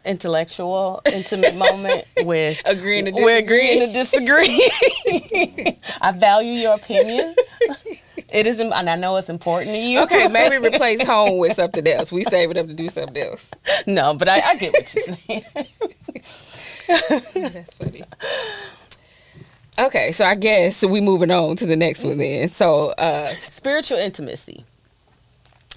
intellectual 0.06 1.00
intimate 1.06 1.56
moment 1.56 2.04
with 2.24 2.60
Agreeing 2.65 3.06
to 3.06 3.12
we're 3.12 3.39
disagree. 3.41 3.84
agreeing 3.84 3.88
to 3.88 3.93
disagree 3.93 5.78
i 6.02 6.12
value 6.12 6.54
your 6.54 6.74
opinion 6.74 7.36
it 8.34 8.47
is 8.47 8.60
and 8.60 8.74
i 8.74 8.95
know 8.95 9.15
it's 9.17 9.30
important 9.30 9.71
to 9.71 9.78
you 9.78 10.00
okay, 10.02 10.28
maybe 10.28 10.58
replace 10.58 11.06
home 11.06 11.38
with 11.38 11.54
something 11.54 11.86
else. 11.88 12.12
We 12.12 12.24
save 12.24 12.50
it 12.50 12.58
up 12.58 12.65
to 12.67 12.74
do 12.74 12.89
something 12.89 13.21
else. 13.21 13.52
no 13.86 14.15
but 14.17 14.28
I, 14.28 14.39
I 14.41 14.56
get 14.56 14.74
what 14.74 14.95
you're 14.95 15.04
saying 15.04 15.43
That's 17.52 17.74
funny. 17.76 18.02
Okay, 19.80 20.12
so 20.12 20.26
I 20.26 20.36
guess 20.36 20.84
we 20.86 21.00
moving 21.00 21.32
on 21.32 21.56
to 21.58 21.65
the 21.65 21.78
next 21.78 22.04
one 22.04 22.17
then. 22.17 22.50
So, 22.50 22.89
uh, 22.97 23.28
spiritual 23.28 23.97
intimacy 23.97 24.65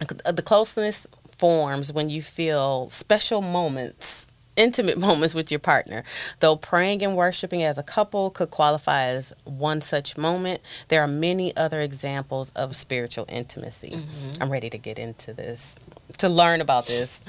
the 0.04 0.42
closeness 0.42 1.06
forms 1.36 1.92
when 1.92 2.10
you 2.10 2.22
feel 2.22 2.88
special 2.90 3.42
moments, 3.42 4.28
intimate 4.56 4.98
moments 5.08 5.34
with 5.34 5.50
your 5.50 5.60
partner. 5.60 6.04
Though 6.40 6.56
praying 6.56 7.02
and 7.02 7.16
worshiping 7.16 7.62
as 7.62 7.78
a 7.78 7.82
couple 7.82 8.30
could 8.30 8.50
qualify 8.50 9.04
as 9.04 9.32
one 9.44 9.80
such 9.80 10.16
moment, 10.16 10.60
there 10.88 11.02
are 11.02 11.08
many 11.08 11.56
other 11.56 11.80
examples 11.80 12.50
of 12.54 12.76
spiritual 12.76 13.26
intimacy. 13.28 13.90
Mm-hmm. 13.90 14.42
I'm 14.42 14.50
ready 14.50 14.70
to 14.70 14.78
get 14.78 14.98
into 14.98 15.32
this, 15.32 15.76
to 16.18 16.28
learn 16.28 16.60
about 16.60 16.86
this. 16.86 17.20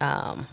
Um, 0.00 0.46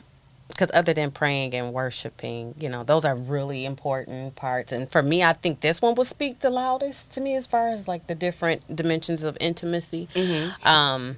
because 0.47 0.71
other 0.73 0.93
than 0.93 1.11
praying 1.11 1.53
and 1.53 1.73
worshiping, 1.73 2.55
you 2.57 2.69
know, 2.69 2.83
those 2.83 3.03
are 3.03 3.15
really 3.15 3.65
important 3.65 4.35
parts. 4.37 4.71
And 4.71 4.89
for 4.89 5.03
me, 5.03 5.21
I 5.21 5.33
think 5.33 5.59
this 5.59 5.81
one 5.81 5.95
will 5.95 6.05
speak 6.05 6.39
the 6.39 6.49
loudest 6.49 7.11
to 7.13 7.21
me 7.21 7.35
as 7.35 7.45
far 7.45 7.69
as 7.69 7.89
like 7.89 8.07
the 8.07 8.15
different 8.15 8.73
dimensions 8.73 9.23
of 9.23 9.37
intimacy. 9.41 10.07
Mm-hmm. 10.13 10.65
Um, 10.65 11.17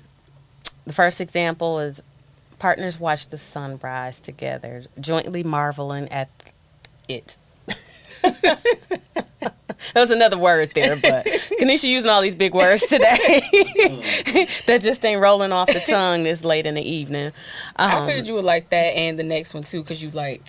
the 0.88 0.93
first 0.93 1.21
example 1.21 1.80
is 1.80 2.02
partners 2.60 3.00
watch 3.00 3.28
the 3.28 3.38
sunrise 3.38 4.19
together, 4.19 4.84
jointly 5.00 5.43
marveling 5.43 6.08
at 6.10 6.30
it. 7.08 7.38
that 8.23 8.58
was 9.95 10.10
another 10.10 10.38
word 10.38 10.71
there, 10.73 10.95
but 10.95 11.26
Kenisha 11.60 11.84
using 11.88 12.10
all 12.10 12.21
these 12.21 12.36
big 12.36 12.54
words 12.54 12.84
today 12.88 13.06
that 14.65 14.80
just 14.82 15.06
ain't 15.06 15.21
rolling 15.21 15.52
off 15.52 15.67
the 15.67 15.82
tongue 15.88 16.23
this 16.23 16.43
late 16.43 16.65
in 16.65 16.76
the 16.76 16.82
evening. 16.89 17.32
I 17.76 18.00
Um, 18.00 18.08
figured 18.08 18.28
you 18.28 18.34
would 18.36 18.43
like 18.43 18.69
that 18.69 18.95
and 18.95 19.17
the 19.19 19.23
next 19.23 19.54
one 19.54 19.63
too, 19.63 19.82
because 19.84 20.02
you 20.02 20.10
like 20.12 20.41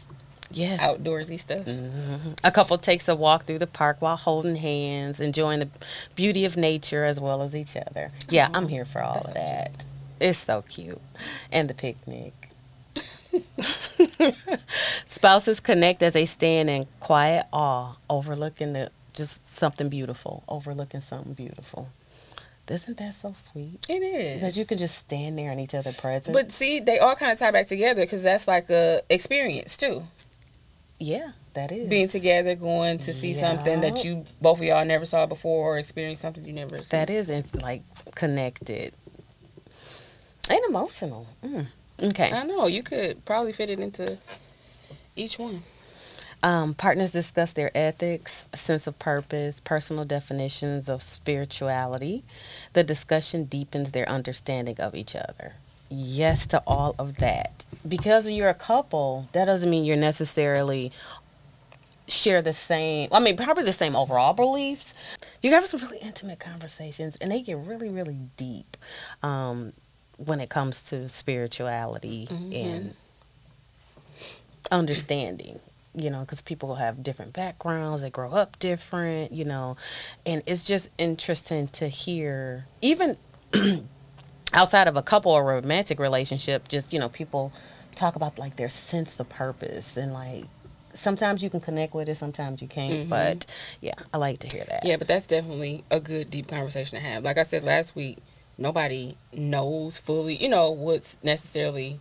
yes, 0.50 0.80
outdoorsy 0.80 1.38
stuff. 1.38 1.66
Mhm. 1.66 2.38
A 2.42 2.50
couple 2.50 2.78
takes 2.78 3.06
a 3.08 3.14
walk 3.14 3.44
through 3.44 3.58
the 3.58 3.66
park 3.66 3.98
while 4.00 4.16
holding 4.16 4.56
hands, 4.56 5.20
enjoying 5.20 5.58
the 5.60 5.68
beauty 6.14 6.44
of 6.44 6.56
nature 6.56 7.04
as 7.04 7.20
well 7.20 7.42
as 7.42 7.54
each 7.54 7.76
other. 7.76 8.10
Yeah, 8.30 8.48
I'm 8.54 8.68
here 8.68 8.84
for 8.86 9.02
all 9.02 9.18
of 9.26 9.34
that. 9.34 9.84
It's 10.20 10.38
so 10.38 10.62
cute. 10.62 11.00
And 11.52 11.68
the 11.68 11.74
picnic. 11.74 12.32
Spouses 15.06 15.60
connect 15.60 16.02
as 16.02 16.12
they 16.14 16.26
stand 16.26 16.70
in 16.70 16.86
quiet 17.00 17.46
awe, 17.52 17.96
overlooking 18.08 18.72
the 18.72 18.90
just 19.12 19.46
something 19.46 19.88
beautiful, 19.88 20.44
overlooking 20.48 21.00
something 21.00 21.34
beautiful. 21.34 21.88
Isn't 22.68 22.98
that 22.98 23.14
so 23.14 23.32
sweet? 23.32 23.84
It 23.88 24.02
is. 24.02 24.40
That 24.42 24.56
you 24.56 24.66
can 24.66 24.76
just 24.78 24.96
stand 24.96 25.38
there 25.38 25.50
in 25.50 25.58
each 25.58 25.74
other 25.74 25.92
present. 25.92 26.34
But 26.34 26.52
see, 26.52 26.80
they 26.80 26.98
all 26.98 27.16
kind 27.16 27.32
of 27.32 27.38
tie 27.38 27.50
back 27.50 27.66
together 27.66 28.02
because 28.02 28.22
that's 28.22 28.46
like 28.46 28.68
a 28.70 29.00
experience 29.08 29.76
too. 29.76 30.02
yeah, 30.98 31.32
that 31.54 31.72
is 31.72 31.88
Being 31.88 32.08
together, 32.08 32.54
going 32.54 32.98
to 33.00 33.12
see 33.12 33.32
something 33.34 33.80
that 33.80 34.04
you 34.04 34.24
both 34.40 34.58
of 34.58 34.64
y'all 34.64 34.84
never 34.84 35.06
saw 35.06 35.26
before, 35.26 35.74
or 35.74 35.78
experience 35.78 36.20
something 36.20 36.44
you 36.44 36.52
never. 36.52 36.76
Seen. 36.76 36.86
That 36.90 37.10
is 37.10 37.30
it's 37.30 37.54
like 37.54 37.82
connected 38.14 38.92
and 40.48 40.60
emotional. 40.68 41.26
Mm. 41.44 41.66
Okay. 42.02 42.30
I 42.32 42.44
know 42.44 42.66
you 42.66 42.82
could 42.82 43.24
probably 43.24 43.52
fit 43.52 43.70
it 43.70 43.80
into 43.80 44.18
each 45.16 45.38
one. 45.38 45.62
Um, 46.42 46.74
partners 46.74 47.10
discuss 47.10 47.52
their 47.52 47.72
ethics, 47.74 48.44
sense 48.54 48.86
of 48.86 48.98
purpose, 49.00 49.58
personal 49.60 50.04
definitions 50.04 50.88
of 50.88 51.02
spirituality. 51.02 52.22
The 52.74 52.84
discussion 52.84 53.44
deepens 53.44 53.90
their 53.90 54.08
understanding 54.08 54.80
of 54.80 54.94
each 54.94 55.16
other. 55.16 55.54
Yes 55.90 56.46
to 56.48 56.62
all 56.66 56.94
of 56.98 57.16
that. 57.16 57.64
Because 57.86 58.30
you're 58.30 58.48
a 58.48 58.54
couple, 58.54 59.28
that 59.32 59.46
doesn't 59.46 59.68
mean 59.68 59.84
you're 59.84 59.96
necessarily 59.96 60.92
share 62.06 62.40
the 62.40 62.54
same 62.54 63.06
I 63.12 63.20
mean 63.20 63.36
probably 63.36 63.64
the 63.64 63.72
same 63.72 63.96
overall 63.96 64.32
beliefs. 64.32 64.94
You 65.42 65.50
have 65.52 65.66
some 65.66 65.80
really 65.80 65.98
intimate 65.98 66.38
conversations 66.38 67.16
and 67.16 67.30
they 67.30 67.42
get 67.42 67.58
really, 67.58 67.88
really 67.88 68.16
deep 68.36 68.76
um, 69.22 69.72
when 70.18 70.40
it 70.40 70.48
comes 70.50 70.82
to 70.82 71.08
spirituality 71.08 72.26
Mhm. 72.30 72.54
and 72.54 72.94
understanding 74.70 75.58
you 75.94 76.10
know 76.10 76.20
because 76.20 76.42
people 76.42 76.74
have 76.74 77.02
different 77.02 77.32
backgrounds 77.32 78.02
they 78.02 78.10
grow 78.10 78.30
up 78.32 78.58
different 78.58 79.32
you 79.32 79.44
know 79.44 79.76
and 80.26 80.42
it's 80.46 80.64
just 80.64 80.90
interesting 80.98 81.66
to 81.68 81.88
hear 81.88 82.66
even 82.82 83.16
outside 84.52 84.86
of 84.86 84.96
a 84.96 85.02
couple 85.02 85.32
or 85.32 85.42
romantic 85.44 85.98
relationship 85.98 86.68
just 86.68 86.92
you 86.92 86.98
know 86.98 87.08
people 87.08 87.50
talk 87.94 88.14
about 88.14 88.38
like 88.38 88.56
their 88.56 88.68
sense 88.68 89.18
of 89.18 89.28
purpose 89.30 89.96
and 89.96 90.12
like 90.12 90.44
sometimes 90.92 91.42
you 91.42 91.48
can 91.48 91.60
connect 91.60 91.94
with 91.94 92.08
it 92.08 92.16
sometimes 92.16 92.60
you 92.60 92.68
can't 92.68 93.06
Mhm. 93.06 93.08
but 93.08 93.46
yeah 93.80 93.94
i 94.12 94.18
like 94.18 94.38
to 94.40 94.48
hear 94.54 94.64
that 94.68 94.84
Yeah, 94.84 94.96
but 94.98 95.08
that's 95.08 95.26
definitely 95.26 95.82
a 95.90 96.00
good 96.00 96.30
deep 96.30 96.48
conversation 96.48 96.98
to 96.98 97.04
have. 97.04 97.24
Like 97.24 97.38
I 97.38 97.42
said 97.44 97.62
last 97.62 97.96
week, 97.96 98.18
nobody 98.58 99.14
knows 99.32 99.98
fully, 99.98 100.34
you 100.36 100.48
know, 100.48 100.70
what's 100.70 101.16
necessarily 101.22 102.00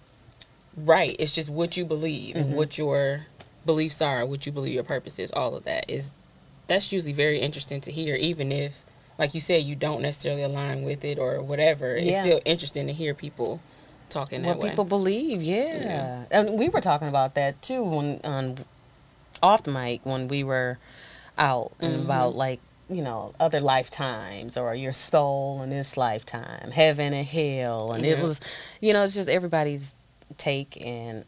right. 0.75 1.15
It's 1.19 1.33
just 1.33 1.49
what 1.49 1.77
you 1.77 1.85
believe 1.85 2.35
Mhm. 2.35 2.39
and 2.41 2.55
what 2.55 2.77
your 2.77 3.27
beliefs 3.65 4.01
are, 4.01 4.25
what 4.25 4.45
you 4.45 4.51
believe 4.51 4.73
your 4.73 4.83
purpose 4.83 5.19
is. 5.19 5.31
All 5.31 5.55
of 5.55 5.63
that 5.65 5.89
is 5.89 6.11
that's 6.67 6.91
usually 6.91 7.13
very 7.13 7.39
interesting 7.39 7.79
to 7.81 7.91
hear, 7.91 8.15
even 8.15 8.51
if, 8.51 8.83
like 9.17 9.33
you 9.33 9.39
said, 9.39 9.63
you 9.63 9.75
don't 9.75 10.01
necessarily 10.01 10.43
align 10.43 10.83
with 10.83 11.05
it 11.05 11.17
or 11.17 11.41
whatever. 11.41 11.95
It's 11.95 12.17
still 12.19 12.41
interesting 12.43 12.87
to 12.87 12.93
hear 12.93 13.13
people 13.13 13.61
talking 14.09 14.41
that 14.41 14.47
what 14.49 14.59
way. 14.59 14.69
people 14.69 14.85
believe 14.85 15.41
yeah. 15.43 15.81
Yeah. 15.81 16.23
and 16.31 16.57
we 16.57 16.69
were 16.69 16.79
talking 16.81 17.07
about 17.09 17.35
that 17.35 17.61
too 17.61 17.83
when 17.83 18.19
on 18.23 18.63
off 19.43 19.63
the 19.63 19.71
mic 19.71 20.05
when 20.05 20.27
we 20.29 20.43
were 20.45 20.77
out 21.37 21.71
and 21.81 21.93
Mhm. 21.93 22.05
about 22.05 22.35
like 22.35 22.59
you 22.89 23.01
know 23.01 23.33
other 23.39 23.59
lifetimes 23.59 24.55
or 24.57 24.73
your 24.73 24.93
soul 24.93 25.61
in 25.61 25.69
this 25.69 25.97
lifetime 25.97 26.71
heaven 26.71 27.13
and 27.13 27.27
hell 27.27 27.91
and 27.91 28.05
it 28.05 28.17
was 28.19 28.39
you 28.81 28.93
know 28.93 29.03
it's 29.03 29.13
just 29.15 29.27
everybody's 29.29 29.93
take 30.37 30.77
and 30.81 31.25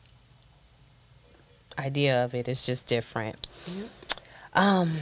idea 1.78 2.24
of 2.24 2.34
it 2.34 2.48
is 2.48 2.66
just 2.66 2.88
different 2.88 3.48
Mhm. 3.70 3.90
um 4.54 5.00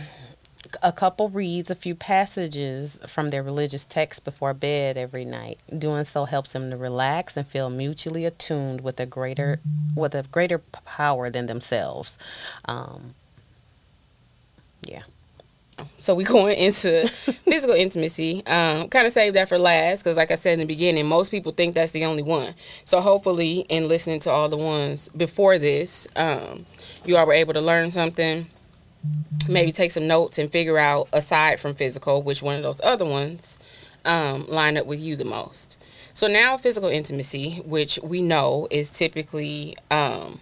a 0.84 0.91
couple 0.91 1.30
reads 1.30 1.70
a 1.70 1.76
few 1.76 1.96
passages 1.96 3.00
from 3.08 3.30
their 3.30 3.41
religious 3.41 3.86
text 3.86 4.26
before 4.26 4.54
bed 4.54 4.98
every 4.98 5.24
night. 5.24 5.60
Doing 5.76 6.04
so 6.04 6.26
helps 6.26 6.52
them 6.52 6.72
to 6.72 6.76
relax 6.76 7.38
and 7.38 7.48
feel 7.48 7.70
mutually 7.70 8.26
attuned 8.26 8.82
with 8.82 9.00
a 9.00 9.06
greater 9.06 9.62
with 9.96 10.13
a 10.13 10.24
greater 10.24 10.60
power 10.60 11.30
than 11.30 11.46
themselves. 11.48 12.17
Um, 12.65 13.13
yeah. 14.84 15.04
So 15.98 16.16
we 16.16 16.24
going 16.26 16.58
into 16.58 17.08
physical 17.08 17.76
intimacy. 17.76 18.46
Um, 18.46 18.88
kind 18.90 19.08
of 19.08 19.13
save 19.13 19.34
that 19.34 19.50
for 19.50 19.58
last 19.58 20.04
because, 20.04 20.18
like 20.18 20.32
I 20.32 20.36
said 20.36 20.54
in 20.54 20.60
the 20.60 20.66
beginning, 20.66 21.06
most 21.06 21.32
people 21.32 21.52
think 21.52 21.76
that's 21.76 21.92
the 21.92 22.06
only 22.06 22.24
one. 22.24 22.54
So 22.84 23.00
hopefully, 23.02 23.66
in 23.70 23.88
listening 23.88 24.20
to 24.22 24.32
all 24.32 24.50
the 24.50 24.58
ones 24.58 25.10
before 25.10 25.58
this, 25.58 26.08
um, 26.16 26.66
you 27.06 27.18
all 27.18 27.26
were 27.26 27.34
able 27.34 27.54
to 27.54 27.62
learn 27.62 27.92
something. 27.92 28.48
Maybe 29.48 29.72
take 29.72 29.92
some 29.92 30.08
notes 30.08 30.38
and 30.38 30.52
figure 30.52 30.78
out, 30.78 31.08
aside 31.13 31.60
from 31.60 31.76
physical, 31.76 32.22
which 32.22 32.42
one 32.42 32.56
of 32.58 32.63
those 32.63 32.82
other 32.84 33.06
ones 33.06 33.58
um, 34.04 34.46
line 34.48 34.78
up 34.78 34.86
with 34.86 35.00
you 35.00 35.16
the 35.16 35.26
most. 35.26 35.82
So 36.13 36.28
now, 36.28 36.58
physical 36.58 36.90
intimacy, 36.90 37.62
which 37.66 38.00
we 38.02 38.22
know 38.22 38.68
is 38.72 38.92
typically 38.92 39.78
um, 39.92 40.40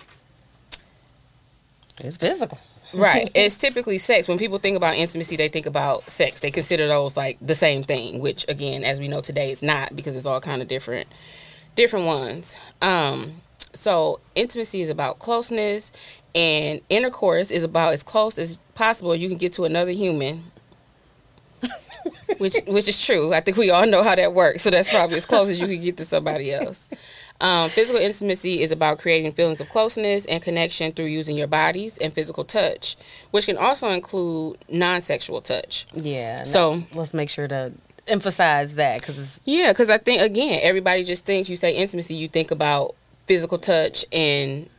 It's 1.99 2.17
physical. 2.17 2.57
Right. 2.95 3.29
It's 3.35 3.57
typically 3.57 3.97
sex. 3.97 4.27
When 4.27 4.37
people 4.37 4.57
think 4.57 4.77
about 4.77 4.95
intimacy, 4.95 5.35
they 5.35 5.49
think 5.49 5.65
about 5.65 6.09
sex. 6.09 6.39
They 6.39 6.51
consider 6.51 6.87
those 6.87 7.17
like 7.17 7.37
the 7.41 7.55
same 7.55 7.83
thing, 7.83 8.19
which 8.19 8.45
again, 8.47 8.83
as 8.83 8.99
we 8.99 9.07
know 9.07 9.21
today, 9.21 9.51
it's 9.51 9.61
not 9.61 9.95
because 9.95 10.15
it's 10.15 10.25
all 10.25 10.41
kind 10.41 10.61
of 10.61 10.67
different, 10.67 11.07
different 11.75 12.05
ones. 12.05 12.55
Um, 12.81 13.33
so 13.73 14.19
intimacy 14.35 14.81
is 14.81 14.89
about 14.89 15.19
closeness, 15.19 15.91
and 16.33 16.81
intercourse 16.89 17.51
is 17.51 17.63
about 17.63 17.93
as 17.93 18.03
close 18.03 18.37
as 18.37 18.57
possible 18.73 19.15
you 19.15 19.29
can 19.29 19.37
get 19.37 19.53
to 19.53 19.65
another 19.65 19.91
human. 19.91 20.43
which 22.37 22.55
which 22.67 22.87
is 22.87 23.03
true. 23.03 23.33
I 23.33 23.41
think 23.41 23.57
we 23.57 23.69
all 23.69 23.85
know 23.87 24.03
how 24.03 24.15
that 24.15 24.33
works. 24.33 24.63
So 24.63 24.69
that's 24.69 24.89
probably 24.89 25.17
as 25.17 25.25
close 25.25 25.49
as 25.49 25.59
you 25.59 25.67
can 25.67 25.81
get 25.81 25.97
to 25.97 26.05
somebody 26.05 26.53
else. 26.53 26.87
Um, 27.41 27.69
physical 27.69 28.01
intimacy 28.01 28.61
is 28.61 28.71
about 28.71 28.99
creating 28.99 29.33
feelings 29.33 29.59
of 29.59 29.67
closeness 29.69 30.25
and 30.25 30.41
connection 30.41 30.93
through 30.93 31.05
using 31.07 31.35
your 31.35 31.47
bodies 31.47 31.97
and 31.97 32.13
physical 32.13 32.45
touch, 32.45 32.95
which 33.31 33.45
can 33.45 33.57
also 33.57 33.89
include 33.89 34.57
non-sexual 34.69 35.41
touch. 35.41 35.85
Yeah. 35.93 36.43
So- 36.43 36.83
let's 36.93 37.13
make 37.13 37.29
sure 37.29 37.47
to 37.49 37.73
emphasize 38.07 38.75
that 38.75 39.01
because 39.01 39.39
Yeah, 39.45 39.73
because 39.73 39.89
I 39.89 39.97
think 39.97 40.21
again, 40.21 40.59
everybody 40.63 41.03
just 41.03 41.25
thinks 41.25 41.49
you 41.49 41.55
say 41.57 41.75
intimacy, 41.75 42.13
you 42.15 42.27
think 42.29 42.51
about 42.51 42.95
physical 43.25 43.57
touch 43.57 44.05
and 44.13 44.69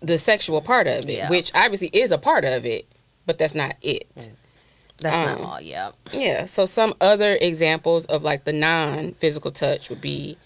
the 0.00 0.18
sexual 0.18 0.60
part 0.60 0.88
of 0.88 1.08
it, 1.08 1.16
Yeah. 1.18 1.28
which 1.30 1.52
obviously 1.54 1.88
is 1.92 2.10
a 2.10 2.18
part 2.18 2.44
of 2.44 2.66
it, 2.66 2.86
but 3.26 3.38
that's 3.38 3.54
not 3.54 3.76
it. 3.82 4.30
that's 4.98 5.14
Um, 5.16 5.40
not 5.42 5.48
all. 5.48 5.60
Yeah. 5.60 5.90
Yeah. 6.12 6.46
So 6.46 6.64
some 6.64 6.94
other 7.00 7.36
examples 7.40 8.06
of 8.06 8.22
like 8.24 8.44
the 8.44 8.52
non-physical 8.52 9.50
touch 9.50 9.88
would 9.88 10.00
be, 10.00 10.36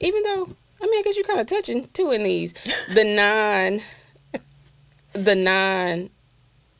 even 0.00 0.22
though 0.22 0.50
I 0.84 0.86
mean 0.86 1.00
I 1.00 1.02
guess 1.02 1.16
you're 1.16 1.24
kind 1.24 1.40
of 1.40 1.46
touching 1.46 1.88
too 1.88 2.10
in 2.10 2.22
these 2.24 2.52
the 2.94 3.04
non, 4.34 4.42
the 5.14 5.34
non. 5.34 6.10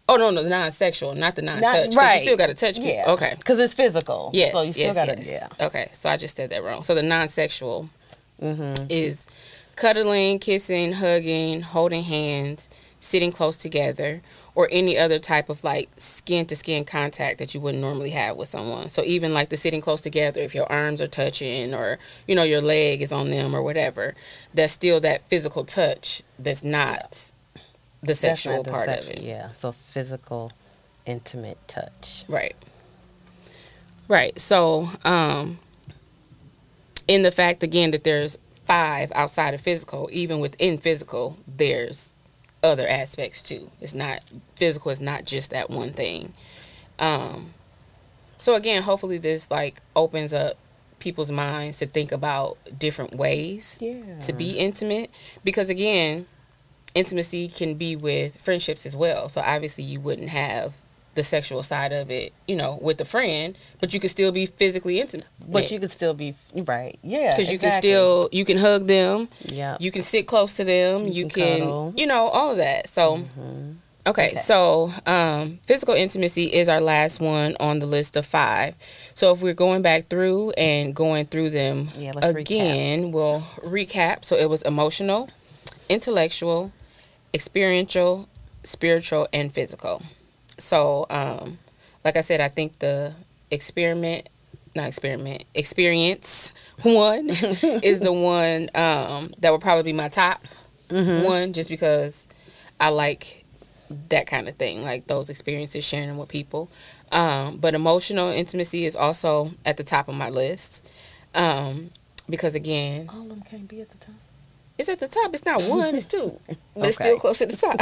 Oh 0.07 0.17
no, 0.17 0.29
no, 0.31 0.43
the 0.43 0.51
non-sexual, 0.51 1.15
not 1.15 1.35
the 1.35 1.41
non-touch. 1.41 1.87
'cause 1.87 1.97
right. 1.97 2.17
You 2.17 2.27
still 2.27 2.37
got 2.37 2.49
to 2.49 2.55
touch 2.55 2.75
people. 2.75 2.91
Yeah. 2.91 3.05
Okay. 3.13 3.33
Because 3.39 3.59
it's 3.59 3.73
physical. 3.73 4.31
Yes. 4.35 4.53
So 4.53 4.61
you 4.61 4.73
still 4.73 4.85
yes, 4.85 4.95
gotta. 4.97 5.17
yes. 5.17 5.49
Yeah. 5.59 5.67
Okay. 5.67 5.89
So 5.93 6.11
I 6.11 6.19
just 6.19 6.37
said 6.37 6.51
that 6.51 6.63
wrong. 6.63 6.83
So 6.83 6.95
the 6.95 7.03
non-sexual 7.03 7.89
Mm-hmm. 8.43 8.87
is 8.91 9.27
cuddling, 9.77 10.41
kissing, 10.41 10.93
hugging, 10.93 11.63
holding 11.63 12.03
hands, 12.03 12.69
sitting 13.01 13.31
close 13.33 13.57
together, 13.57 14.21
or 14.57 14.69
any 14.71 14.97
other 14.97 15.19
type 15.19 15.49
of 15.49 15.65
like 15.65 15.89
skin 15.97 16.47
to 16.47 16.55
skin 16.55 16.85
contact 16.85 17.39
that 17.39 17.55
you 17.55 17.61
wouldn't 17.61 17.81
normally 17.83 18.11
have 18.11 18.37
with 18.37 18.49
someone. 18.49 18.89
So 18.89 19.03
even 19.03 19.35
like 19.35 19.49
the 19.49 19.57
sitting 19.57 19.81
close 19.81 20.01
together, 20.01 20.41
if 20.41 20.55
your 20.55 20.71
arms 20.71 21.01
are 21.01 21.09
touching 21.09 21.75
or 21.75 21.99
you 22.29 22.35
know 22.37 22.45
your 22.45 22.61
leg 22.61 23.03
is 23.03 23.11
on 23.13 23.31
them 23.31 23.55
or 23.55 23.63
whatever, 23.63 24.15
that's 24.55 24.73
still 24.73 25.01
that 25.01 25.27
physical 25.29 25.65
touch. 25.65 26.23
That's 26.39 26.63
not 26.63 27.33
the 28.01 28.09
That's 28.09 28.21
sexual 28.21 28.57
not 28.57 28.65
the 28.65 28.71
part 28.71 28.89
sexual- 28.89 29.13
of 29.13 29.19
it. 29.19 29.23
Yeah. 29.25 29.49
So 29.55 29.73
physical, 29.73 30.53
intimate 31.07 31.59
touch. 31.67 32.25
Right. 32.29 32.55
Right. 34.07 34.39
So, 34.39 34.91
um, 35.05 35.59
in 37.09 37.23
the 37.23 37.31
fact 37.33 37.63
again 37.63 37.91
that 37.91 38.05
there's 38.05 38.39
five 38.67 39.11
outside 39.15 39.53
of 39.55 39.61
physical, 39.61 40.09
even 40.13 40.41
within 40.41 40.79
physical, 40.79 41.37
there's 41.47 42.13
other 42.65 42.89
aspects 42.89 43.43
too. 43.43 43.71
It's 43.81 43.95
not 43.95 44.21
physical 44.57 44.91
It's 44.91 45.01
not 45.01 45.25
just 45.25 45.51
that 45.51 45.71
one 45.71 45.93
thing. 45.93 46.33
Um, 46.99 47.51
so 48.39 48.55
again, 48.55 48.83
hopefully 48.83 49.19
this 49.19 49.51
like 49.51 49.81
opens 49.95 50.33
up 50.33 50.55
people's 50.99 51.31
minds 51.31 51.77
to 51.79 51.87
think 51.87 52.11
about 52.13 52.57
different 52.79 53.15
ways 53.15 53.77
Yeah. 53.81 54.19
to 54.21 54.33
be 54.33 54.53
intimate 54.59 55.11
because 55.45 55.69
again 55.69 56.27
intimacy 56.95 57.49
can 57.49 57.75
be 57.75 57.95
with 57.95 58.41
friendships 58.41 58.87
as 58.87 58.97
well 58.97 59.29
so 59.29 59.43
obviously 59.43 59.85
you 59.85 60.01
wouldn't 60.01 60.29
have 60.31 60.73
the 61.15 61.23
sexual 61.23 61.63
side 61.63 61.93
of 61.93 62.11
it 62.11 62.33
you 62.47 62.57
know 62.57 62.79
with 62.83 63.01
a 63.01 63.05
friend 63.05 63.57
but 63.81 63.93
you 63.95 64.01
can 64.01 64.09
still 64.09 64.33
be 64.33 64.47
physically 64.47 65.01
intimate 65.01 65.27
But 65.49 65.71
you 65.71 65.79
could 65.81 65.91
still 65.91 66.15
be 66.15 66.35
right. 66.55 66.99
Yeah. 67.03 67.31
because 67.33 67.51
you 67.53 67.59
can 67.59 67.73
still 67.73 68.29
you 68.33 68.45
can 68.45 68.59
hug 68.59 68.87
them 68.87 69.29
Yeah. 69.45 69.77
you 69.81 69.91
can 69.93 70.03
sit 70.03 70.27
close 70.27 70.55
to 70.57 70.65
them 70.65 71.05
You 71.07 71.13
you, 71.25 71.29
can 71.29 71.59
can, 71.61 71.97
you 71.99 72.07
know 72.07 72.29
all 72.29 72.51
of 72.53 72.57
that 72.59 72.89
so 72.89 73.19
Mhm. 73.19 73.77
Okay, 74.07 74.33
Okay. 74.33 74.37
so 74.37 74.93
um, 75.07 75.59
physical 75.67 75.95
intimacy 75.95 76.53
is 76.53 76.69
our 76.69 76.79
last 76.83 77.21
one 77.21 77.57
on 77.59 77.79
the 77.79 77.87
list 77.87 78.19
of 78.19 78.27
five. 78.27 78.75
So 79.15 79.33
if 79.33 79.41
we're 79.41 79.55
going 79.55 79.81
back 79.81 80.09
through 80.09 80.51
and 80.59 80.95
going 80.95 81.25
through 81.25 81.49
them 81.49 81.89
Yeah, 81.97 82.13
let's 82.15 82.27
recap. 82.27 82.41
again, 82.41 83.13
we'll 83.13 83.41
recap. 83.65 84.23
So 84.27 84.37
it 84.37 84.51
was 84.51 84.61
emotional, 84.61 85.31
intellectual, 85.89 86.71
experiential, 87.33 88.29
spiritual, 88.63 89.27
and 89.33 89.53
physical. 89.53 90.03
So, 90.59 91.07
um, 91.11 91.59
like 92.05 92.17
I 92.17 92.21
said, 92.21 92.41
I 92.41 92.49
think 92.49 92.79
the 92.79 93.13
experiment, 93.51 94.29
not 94.75 94.89
experiment, 94.89 95.45
experience 95.55 96.53
one 96.83 97.29
is 97.83 98.01
the 98.01 98.13
one 98.13 98.69
um, 98.75 99.31
that 99.41 99.51
would 99.53 99.61
probably 99.61 99.85
be 99.85 99.93
my 99.93 100.09
top 100.09 100.43
Mhm. 100.89 101.25
one 101.25 101.53
just 101.55 101.69
because 101.71 102.27
I 102.79 102.91
like 102.91 103.45
that 104.11 104.27
kind 104.27 104.49
of 104.49 104.57
thing, 104.57 104.83
like 104.85 105.07
those 105.07 105.31
experiences, 105.31 105.85
sharing 105.85 106.09
them 106.09 106.19
with 106.19 106.29
people. 106.29 106.69
Um, 107.11 107.57
but 107.59 107.75
emotional 107.75 108.29
intimacy 108.29 108.85
is 108.85 108.97
also 108.97 109.53
at 109.65 109.77
the 109.77 109.85
top 109.85 110.09
of 110.09 110.15
my 110.15 110.29
list 110.31 110.87
um, 111.35 111.91
because, 112.29 112.55
again, 112.55 113.09
All 113.13 113.23
of 113.23 113.29
them 113.29 113.43
can't 113.43 113.69
be 113.69 113.81
at 113.81 113.91
the 113.91 113.99
top. 113.99 114.15
It's 114.79 114.89
at 114.89 115.01
the 115.01 115.09
top. 115.09 115.33
It's 115.35 115.45
not 115.47 115.63
one, 115.63 115.95
it's 115.95 116.05
two, 116.05 116.39
but 116.77 116.89
it's 116.89 116.97
still 116.97 117.19
close 117.19 117.41
at 117.43 117.51
the 117.51 117.57
top. 117.57 117.79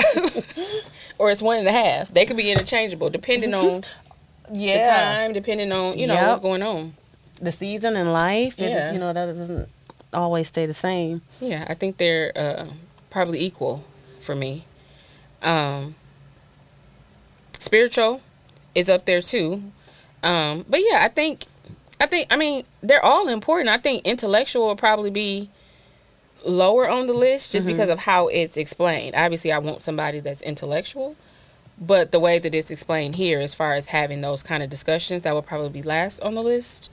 or 1.19 1.31
it's 1.31 1.43
one 1.43 1.59
and 1.59 1.69
a 1.69 1.73
half. 1.73 2.09
They 2.09 2.27
could 2.27 2.37
be 2.37 2.51
interchangeable 2.51 3.11
depending 3.11 3.55
on 3.55 3.83
Yeah. 4.53 4.79
the 4.79 4.89
time, 4.89 5.33
depending 5.33 5.73
on 5.73 5.99
you 5.99 6.07
know 6.07 6.15
Yep. 6.15 6.27
what's 6.29 6.41
going 6.41 6.63
on. 6.63 6.93
The 7.41 7.53
season 7.53 7.97
in 7.97 8.13
life. 8.13 8.55
Yeah. 8.59 8.89
is, 8.89 8.95
you 8.95 9.01
know 9.01 9.13
that 9.13 9.27
doesn't 9.27 9.69
always 10.13 10.49
stay 10.49 10.67
the 10.67 10.73
same. 10.75 11.23
Yeah, 11.41 11.65
I 11.69 11.75
think 11.75 11.97
they're 11.97 12.33
uh, 12.37 12.67
probably 13.11 13.41
equal 13.41 13.85
for 14.21 14.35
me. 14.35 14.65
Um, 15.43 15.95
spiritual 17.59 18.21
is 18.75 18.89
up 18.91 19.05
there 19.07 19.21
too. 19.21 19.63
Um, 20.23 20.65
but 20.69 20.81
yeah, 20.81 21.01
I 21.03 21.09
think, 21.09 21.47
I 22.01 22.07
think, 22.07 22.29
I 22.33 22.37
mean, 22.37 22.65
they're 22.83 23.05
all 23.05 23.29
important. 23.29 23.69
I 23.71 23.79
think 23.79 24.07
intellectual 24.07 24.67
will 24.69 24.77
probably 24.77 25.11
be 25.11 25.49
lower 26.45 26.89
on 26.89 27.07
the 27.07 27.13
list 27.13 27.53
just 27.53 27.67
Mhm. 27.67 27.71
because 27.71 27.89
of 27.89 28.01
how 28.01 28.29
it's 28.29 28.57
explained. 28.57 29.15
Obviously, 29.15 29.53
I 29.53 29.59
want 29.59 29.83
somebody 29.83 30.21
that's 30.21 30.43
intellectual, 30.43 31.17
but 31.79 32.11
the 32.13 32.21
way 32.21 32.39
that 32.39 32.55
it's 32.55 32.71
explained 32.71 33.17
here, 33.17 33.41
as 33.41 33.55
far 33.55 33.75
as 33.75 33.87
having 33.89 34.21
those 34.21 34.43
kind 34.43 34.63
of 34.63 34.71
discussions, 34.71 35.23
that 35.23 35.35
would 35.35 35.47
probably 35.47 35.69
be 35.71 35.83
last 35.83 36.21
on 36.21 36.35
the 36.35 36.43
list 36.43 36.91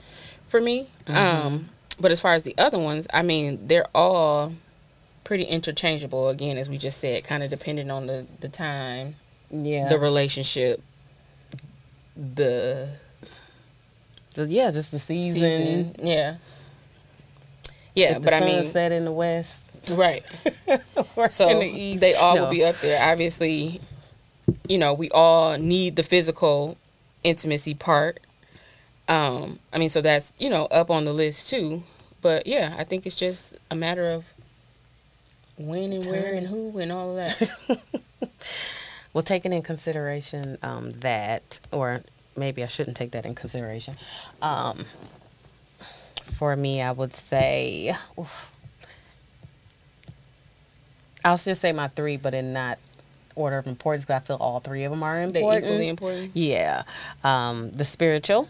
for 0.48 0.60
me. 0.62 0.88
Um, 1.08 1.70
but 2.00 2.12
as 2.12 2.20
far 2.20 2.34
as 2.34 2.44
the 2.44 2.56
other 2.58 2.80
ones, 2.80 3.08
I 3.14 3.22
mean, 3.22 3.68
they're 3.68 3.88
all 3.94 4.54
pretty 5.24 5.44
interchangeable. 5.44 6.30
Again, 6.30 6.58
as 6.58 6.70
we 6.70 6.78
just 6.78 7.00
said, 7.00 7.24
kind 7.24 7.44
of 7.44 7.50
depending 7.50 7.92
on 7.92 8.08
the 8.08 8.26
the 8.40 8.50
time, 8.50 9.16
Yeah. 9.52 9.88
the 9.88 10.00
relationship, 10.00 10.82
the 12.16 12.90
yeah, 14.36 14.72
just 14.72 14.92
the 14.92 15.00
season. 15.00 15.42
season. 15.42 15.96
Yeah. 16.02 16.36
Yeah, 18.00 18.10
If 18.12 18.16
the 18.16 18.20
but 18.22 18.34
I 18.34 18.40
mean, 18.42 18.64
set 18.64 18.92
in 18.92 19.06
the 19.06 19.12
west 19.12 19.62
right. 19.92 20.24
or 21.16 21.30
So 21.30 21.50
in 21.50 21.60
the 21.60 21.66
east. 21.68 22.02
they 22.02 22.14
all 22.16 22.36
No. 22.36 22.44
will 22.44 22.52
be 22.52 22.64
up 22.64 22.76
there. 22.82 23.02
Obviously, 23.12 23.82
you 24.68 24.78
know, 24.78 24.94
we 24.94 25.10
all 25.12 25.58
need 25.58 25.96
the 25.96 26.04
physical 26.04 26.78
intimacy 27.24 27.74
part. 27.74 28.20
Um, 29.08 29.60
I 29.74 29.78
mean, 29.80 29.90
so 29.90 30.02
that's 30.02 30.34
you 30.38 30.50
know 30.50 30.66
up 30.66 30.90
on 30.92 31.06
the 31.06 31.14
list 31.14 31.50
too. 31.50 31.84
But 32.22 32.46
yeah, 32.48 32.76
I 32.78 32.84
think 32.84 33.06
it's 33.06 33.16
just 33.16 33.56
a 33.72 33.76
matter 33.76 34.06
of 34.10 34.32
when 35.58 35.92
and 35.94 36.06
where 36.06 36.34
and 36.34 36.48
who 36.48 36.78
and 36.80 36.92
all 36.92 37.18
of 37.18 37.38
that. 37.38 37.80
Well, 39.12 39.24
taking 39.24 39.52
in 39.54 39.64
consideration 39.64 40.60
um, 40.62 40.92
that, 41.02 41.60
or 41.72 42.04
maybe 42.38 42.64
I 42.64 42.68
shouldn't 42.68 42.96
take 42.96 43.10
that 43.12 43.26
in 43.26 43.34
consideration. 43.34 43.96
Um, 44.40 44.86
for 46.22 46.56
me, 46.56 46.82
I 46.82 46.92
would 46.92 47.14
say, 47.14 47.96
I'll 51.24 51.38
just 51.38 51.62
say 51.62 51.74
my 51.74 51.88
three, 51.88 52.18
but 52.18 52.34
in 52.34 52.54
not 52.54 52.78
order 53.36 53.58
of 53.58 53.68
importance 53.68 54.04
because 54.06 54.22
I 54.22 54.26
feel 54.26 54.38
all 54.38 54.60
three 54.60 54.84
of 54.84 54.92
them 54.92 55.04
are 55.04 55.22
important. 55.22 55.34
they 55.34 55.40
important. 55.42 55.66
equally 55.66 55.88
important. 55.90 56.32
Yeah. 56.36 56.84
Um, 57.24 57.72
the 57.72 57.86
spiritual, 57.86 58.48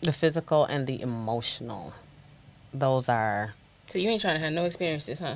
the 0.00 0.12
physical, 0.12 0.64
and 0.64 0.86
the 0.86 1.00
emotional. 1.00 1.94
Those 2.72 3.08
are. 3.08 3.54
So 3.86 3.98
you 3.98 4.08
ain't 4.08 4.20
trying 4.20 4.34
to 4.36 4.40
have 4.40 4.52
no 4.52 4.64
experiences, 4.64 5.20
huh? 5.20 5.34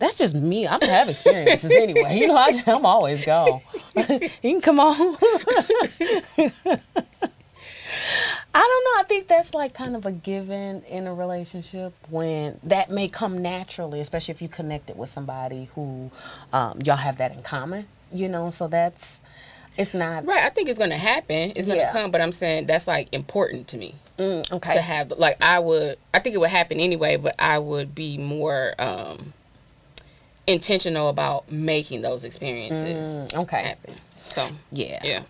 That's 0.00 0.18
just 0.18 0.34
me. 0.34 0.66
I 0.66 0.76
don't 0.78 0.90
have 0.90 1.08
experiences 1.08 1.70
anyway. 1.70 2.18
You 2.18 2.26
know, 2.26 2.36
I, 2.36 2.62
I'm 2.66 2.84
always 2.84 3.24
gone. 3.24 3.60
you 3.96 4.30
can 4.42 4.60
come 4.60 4.80
on. 4.80 5.16
I 8.56 8.60
don't 8.60 8.84
know. 8.84 9.00
I 9.00 9.04
think 9.08 9.26
that's 9.28 9.52
like 9.52 9.74
kind 9.74 9.96
of 9.96 10.06
a 10.06 10.12
given 10.12 10.82
in 10.84 11.06
a 11.08 11.14
relationship 11.14 11.92
when 12.08 12.58
that 12.62 12.88
may 12.90 13.08
come 13.08 13.42
naturally, 13.42 14.00
especially 14.00 14.32
if 14.32 14.40
you 14.40 14.48
connect 14.48 14.88
it 14.90 14.96
with 14.96 15.10
somebody 15.10 15.68
who 15.74 16.10
um, 16.52 16.80
y'all 16.84 16.96
have 16.96 17.18
that 17.18 17.32
in 17.32 17.42
common. 17.42 17.86
You 18.12 18.28
know, 18.28 18.50
so 18.50 18.68
that's 18.68 19.20
it's 19.76 19.92
not 19.92 20.24
Right. 20.24 20.44
I 20.44 20.50
think 20.50 20.68
it's 20.68 20.78
gonna 20.78 20.96
happen. 20.96 21.52
It's 21.56 21.66
gonna 21.66 21.80
Yeah. 21.80 21.92
come, 21.92 22.12
but 22.12 22.20
I'm 22.20 22.30
saying 22.30 22.66
that's 22.66 22.86
like 22.86 23.12
important 23.12 23.66
to 23.68 23.76
me. 23.76 23.96
mm, 24.18 24.44
to 24.72 24.80
have 24.80 25.10
like 25.18 25.42
I 25.42 25.58
would 25.58 25.98
I 26.14 26.20
think 26.20 26.36
it 26.36 26.38
would 26.38 26.50
happen 26.50 26.78
anyway, 26.78 27.16
but 27.16 27.34
I 27.40 27.58
would 27.58 27.92
be 27.92 28.18
more 28.18 28.74
um 28.78 29.32
intentional 30.46 31.08
about 31.08 31.50
making 31.50 32.02
those 32.02 32.22
experiences 32.22 33.32
Mm, 33.32 33.34
okay. 33.42 33.62
happen. 33.62 33.94
So 34.22 34.48
Yeah. 34.70 35.00
yeah. 35.02 35.20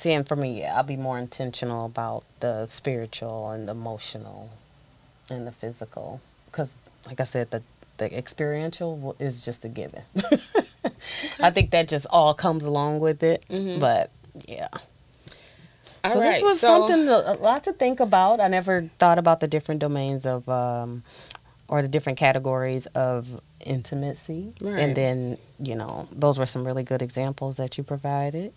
See, 0.00 0.12
and 0.12 0.26
for 0.26 0.34
me, 0.34 0.60
yeah, 0.60 0.76
I'll 0.78 0.82
be 0.82 0.96
more 0.96 1.18
intentional 1.18 1.84
about 1.84 2.24
the 2.40 2.64
spiritual 2.64 3.50
and 3.50 3.68
the 3.68 3.72
emotional 3.72 4.48
and 5.28 5.46
the 5.46 5.52
physical. 5.52 6.22
Because, 6.46 6.74
like 7.06 7.20
I 7.20 7.24
said, 7.24 7.50
the, 7.50 7.62
the 7.98 8.10
experiential 8.16 9.14
is 9.18 9.44
just 9.44 9.62
a 9.66 9.68
given. 9.68 10.00
I 11.42 11.50
think 11.50 11.72
that 11.72 11.86
just 11.86 12.06
all 12.08 12.32
comes 12.32 12.64
along 12.64 13.00
with 13.00 13.22
it. 13.22 13.44
Mhm. 13.50 13.78
But, 13.78 14.10
yeah. 14.48 14.68
All 16.02 16.12
so 16.12 16.20
right. 16.20 16.32
this 16.32 16.42
was 16.44 16.60
so 16.60 16.88
something, 16.88 17.06
a 17.06 17.34
a 17.34 17.36
lot 17.38 17.64
to 17.64 17.74
think 17.74 18.00
about. 18.00 18.40
I 18.40 18.48
never 18.48 18.88
thought 18.98 19.18
about 19.18 19.40
the 19.40 19.48
different 19.48 19.82
domains 19.82 20.24
of, 20.24 20.48
um, 20.48 21.02
or 21.68 21.82
the 21.82 21.88
different 21.88 22.18
categories 22.18 22.86
of 22.94 23.38
intimacy. 23.66 24.54
Right. 24.62 24.78
And 24.78 24.96
then, 24.96 25.36
you 25.58 25.74
know, 25.74 26.08
those 26.10 26.38
were 26.38 26.46
some 26.46 26.66
really 26.66 26.84
good 26.84 27.02
examples 27.02 27.56
that 27.56 27.76
you 27.76 27.84
provided. 27.84 28.54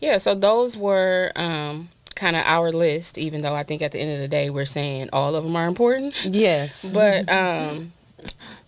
Yeah, 0.00 0.16
so 0.16 0.34
those 0.34 0.76
were 0.76 1.32
um 1.36 1.88
kind 2.20 2.36
of 2.36 2.42
our 2.44 2.70
list, 2.70 3.18
even 3.18 3.42
though 3.42 3.54
I 3.54 3.62
think 3.62 3.82
at 3.82 3.92
the 3.92 3.98
end 3.98 4.12
of 4.12 4.20
the 4.20 4.28
day 4.28 4.50
we're 4.50 4.66
saying 4.66 5.08
all 5.12 5.34
of 5.34 5.44
them 5.44 5.56
are 5.56 5.66
important. 5.66 6.26
Yes. 6.26 6.90
But 6.92 7.30
um, 7.32 7.92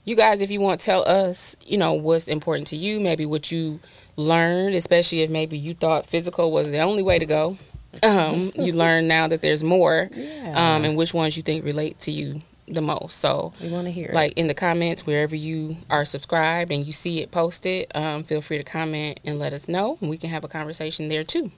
you 0.04 0.16
guys, 0.16 0.40
if 0.40 0.50
you 0.50 0.60
want, 0.60 0.80
tell 0.80 1.06
us, 1.06 1.54
you 1.64 1.76
know, 1.76 1.92
what's 1.92 2.28
important 2.28 2.68
to 2.68 2.76
you. 2.76 2.98
Maybe 2.98 3.26
what 3.26 3.52
you 3.52 3.78
learned, 4.16 4.74
especially 4.74 5.20
if 5.20 5.30
maybe 5.30 5.58
you 5.58 5.74
thought 5.74 6.06
physical 6.06 6.50
was 6.50 6.70
the 6.70 6.80
only 6.80 7.02
way 7.02 7.18
to 7.18 7.26
go. 7.26 7.58
Um, 8.02 8.52
you 8.54 8.72
learn 8.72 9.06
now 9.06 9.28
that 9.28 9.42
there's 9.42 9.62
more, 9.62 10.08
yeah. 10.14 10.76
um, 10.76 10.84
and 10.84 10.96
which 10.96 11.12
ones 11.12 11.36
you 11.36 11.42
think 11.42 11.62
relate 11.62 12.00
to 12.00 12.10
you 12.10 12.40
the 12.72 12.80
most. 12.82 13.18
So 13.18 13.52
We 13.62 13.68
want 13.68 13.86
to 13.86 13.90
hear 13.92 14.06
it. 14.08 14.14
like 14.14 14.32
in 14.36 14.48
the 14.48 14.54
comments 14.54 15.06
wherever 15.06 15.36
you 15.36 15.76
are 15.90 16.04
subscribed 16.04 16.70
and 16.72 16.86
you 16.86 16.92
see 16.92 17.20
it 17.20 17.30
posted, 17.30 17.86
um, 17.94 18.22
feel 18.22 18.40
free 18.42 18.58
to 18.58 18.64
comment 18.64 19.20
and 19.24 19.38
let 19.38 19.52
us 19.52 19.68
know, 19.68 19.98
we 20.00 20.16
can 20.18 20.30
have 20.30 20.44
a 20.44 20.48
conversation 20.48 21.08
there 21.08 21.24
too. 21.24 21.50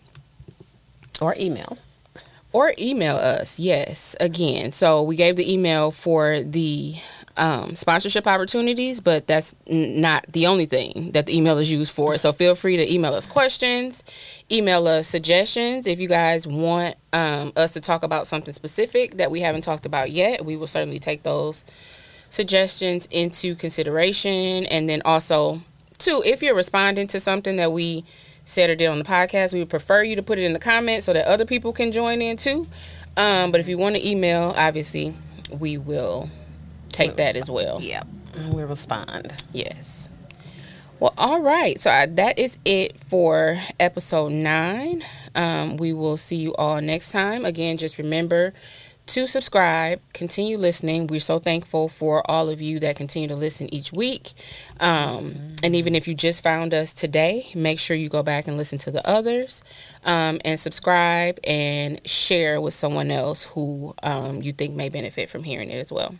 or 1.20 1.34
email. 1.38 1.78
Or 2.52 2.72
email 2.78 3.16
us, 3.16 3.58
yes. 3.58 4.14
Again, 4.20 4.70
so 4.72 5.02
we 5.02 5.16
gave 5.16 5.34
the 5.36 5.52
email 5.52 5.90
for 5.90 6.40
the 6.42 6.94
um, 7.36 7.74
sponsorship 7.74 8.26
opportunities, 8.26 9.00
but 9.00 9.26
that's 9.26 9.54
n- 9.66 10.00
not 10.00 10.24
the 10.28 10.46
only 10.46 10.66
thing 10.66 11.10
that 11.12 11.26
the 11.26 11.36
email 11.36 11.58
is 11.58 11.72
used 11.72 11.92
for. 11.92 12.16
So 12.16 12.32
feel 12.32 12.54
free 12.54 12.76
to 12.76 12.92
email 12.92 13.14
us 13.14 13.26
questions, 13.26 14.04
email 14.50 14.86
us 14.86 15.08
suggestions. 15.08 15.86
If 15.86 15.98
you 15.98 16.08
guys 16.08 16.46
want 16.46 16.96
um, 17.12 17.52
us 17.56 17.72
to 17.72 17.80
talk 17.80 18.02
about 18.02 18.26
something 18.26 18.54
specific 18.54 19.16
that 19.16 19.30
we 19.30 19.40
haven't 19.40 19.62
talked 19.62 19.86
about 19.86 20.10
yet, 20.10 20.44
we 20.44 20.56
will 20.56 20.66
certainly 20.66 20.98
take 20.98 21.22
those 21.22 21.64
suggestions 22.30 23.08
into 23.10 23.54
consideration. 23.54 24.66
And 24.66 24.88
then 24.88 25.02
also, 25.04 25.60
too, 25.98 26.22
if 26.24 26.42
you're 26.42 26.54
responding 26.54 27.06
to 27.08 27.20
something 27.20 27.56
that 27.56 27.72
we 27.72 28.04
said 28.44 28.70
or 28.70 28.76
did 28.76 28.86
on 28.86 28.98
the 28.98 29.04
podcast, 29.04 29.52
we 29.52 29.60
would 29.60 29.70
prefer 29.70 30.02
you 30.02 30.14
to 30.16 30.22
put 30.22 30.38
it 30.38 30.42
in 30.42 30.52
the 30.52 30.58
comments 30.60 31.06
so 31.06 31.12
that 31.12 31.26
other 31.26 31.46
people 31.46 31.72
can 31.72 31.90
join 31.92 32.20
in 32.22 32.36
too. 32.36 32.66
Um, 33.16 33.50
but 33.50 33.60
if 33.60 33.68
you 33.68 33.78
want 33.78 33.96
to 33.96 34.06
email, 34.06 34.52
obviously, 34.56 35.14
we 35.50 35.78
will 35.78 36.28
take 36.94 37.16
We'll 37.16 37.16
that 37.16 37.36
as 37.36 37.50
well. 37.50 37.80
Yep. 37.80 38.06
We'll 38.50 38.66
respond. 38.66 39.32
Yes. 39.52 40.08
Well, 41.00 41.14
all 41.18 41.42
right. 41.42 41.78
So 41.78 41.90
I, 41.90 42.06
that 42.06 42.38
is 42.38 42.58
it 42.64 42.98
for 42.98 43.58
episode 43.78 44.32
nine. 44.32 45.04
Um, 45.34 45.76
we 45.76 45.92
will 45.92 46.16
see 46.16 46.36
you 46.36 46.54
all 46.54 46.80
next 46.80 47.12
time. 47.12 47.44
Again, 47.44 47.76
just 47.76 47.98
remember 47.98 48.54
to 49.06 49.26
subscribe, 49.26 50.00
continue 50.14 50.56
listening. 50.56 51.06
We're 51.06 51.20
so 51.20 51.38
thankful 51.38 51.88
for 51.88 52.28
all 52.30 52.48
of 52.48 52.62
you 52.62 52.78
that 52.80 52.96
continue 52.96 53.28
to 53.28 53.36
listen 53.36 53.72
each 53.74 53.92
week. 53.92 54.32
Um, 54.80 55.34
and 55.62 55.76
even 55.76 55.94
if 55.94 56.08
you 56.08 56.14
just 56.14 56.42
found 56.42 56.72
us 56.72 56.92
today, 56.92 57.48
make 57.54 57.78
sure 57.78 57.96
you 57.96 58.08
go 58.08 58.22
back 58.22 58.46
and 58.46 58.56
listen 58.56 58.78
to 58.78 58.90
the 58.90 59.06
others 59.06 59.62
um, 60.04 60.40
and 60.44 60.58
subscribe 60.58 61.38
and 61.44 62.00
share 62.08 62.60
with 62.60 62.72
someone 62.72 63.10
else 63.10 63.44
who 63.44 63.94
um, 64.02 64.40
you 64.40 64.52
think 64.52 64.74
may 64.74 64.88
benefit 64.88 65.28
from 65.28 65.42
hearing 65.42 65.70
it 65.70 65.78
as 65.78 65.92
well. 65.92 66.14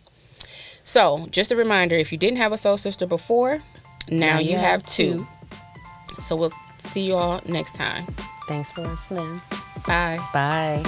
So, 0.84 1.26
just 1.30 1.50
a 1.50 1.56
reminder 1.56 1.96
if 1.96 2.12
you 2.12 2.18
didn't 2.18 2.36
have 2.36 2.52
a 2.52 2.58
soul 2.58 2.76
sister 2.76 3.06
before, 3.06 3.62
now, 4.10 4.38
you, 4.38 4.56
have, 4.58 4.84
two. 4.84 5.26
So, 6.20 6.36
we'll 6.36 6.52
see 6.78 7.06
you 7.06 7.14
all 7.14 7.40
next 7.46 7.74
time. 7.74 8.06
Thanks 8.48 8.70
for 8.70 8.82
listening. 8.82 9.40
Bye. 9.86 10.18
Bye. 10.32 10.84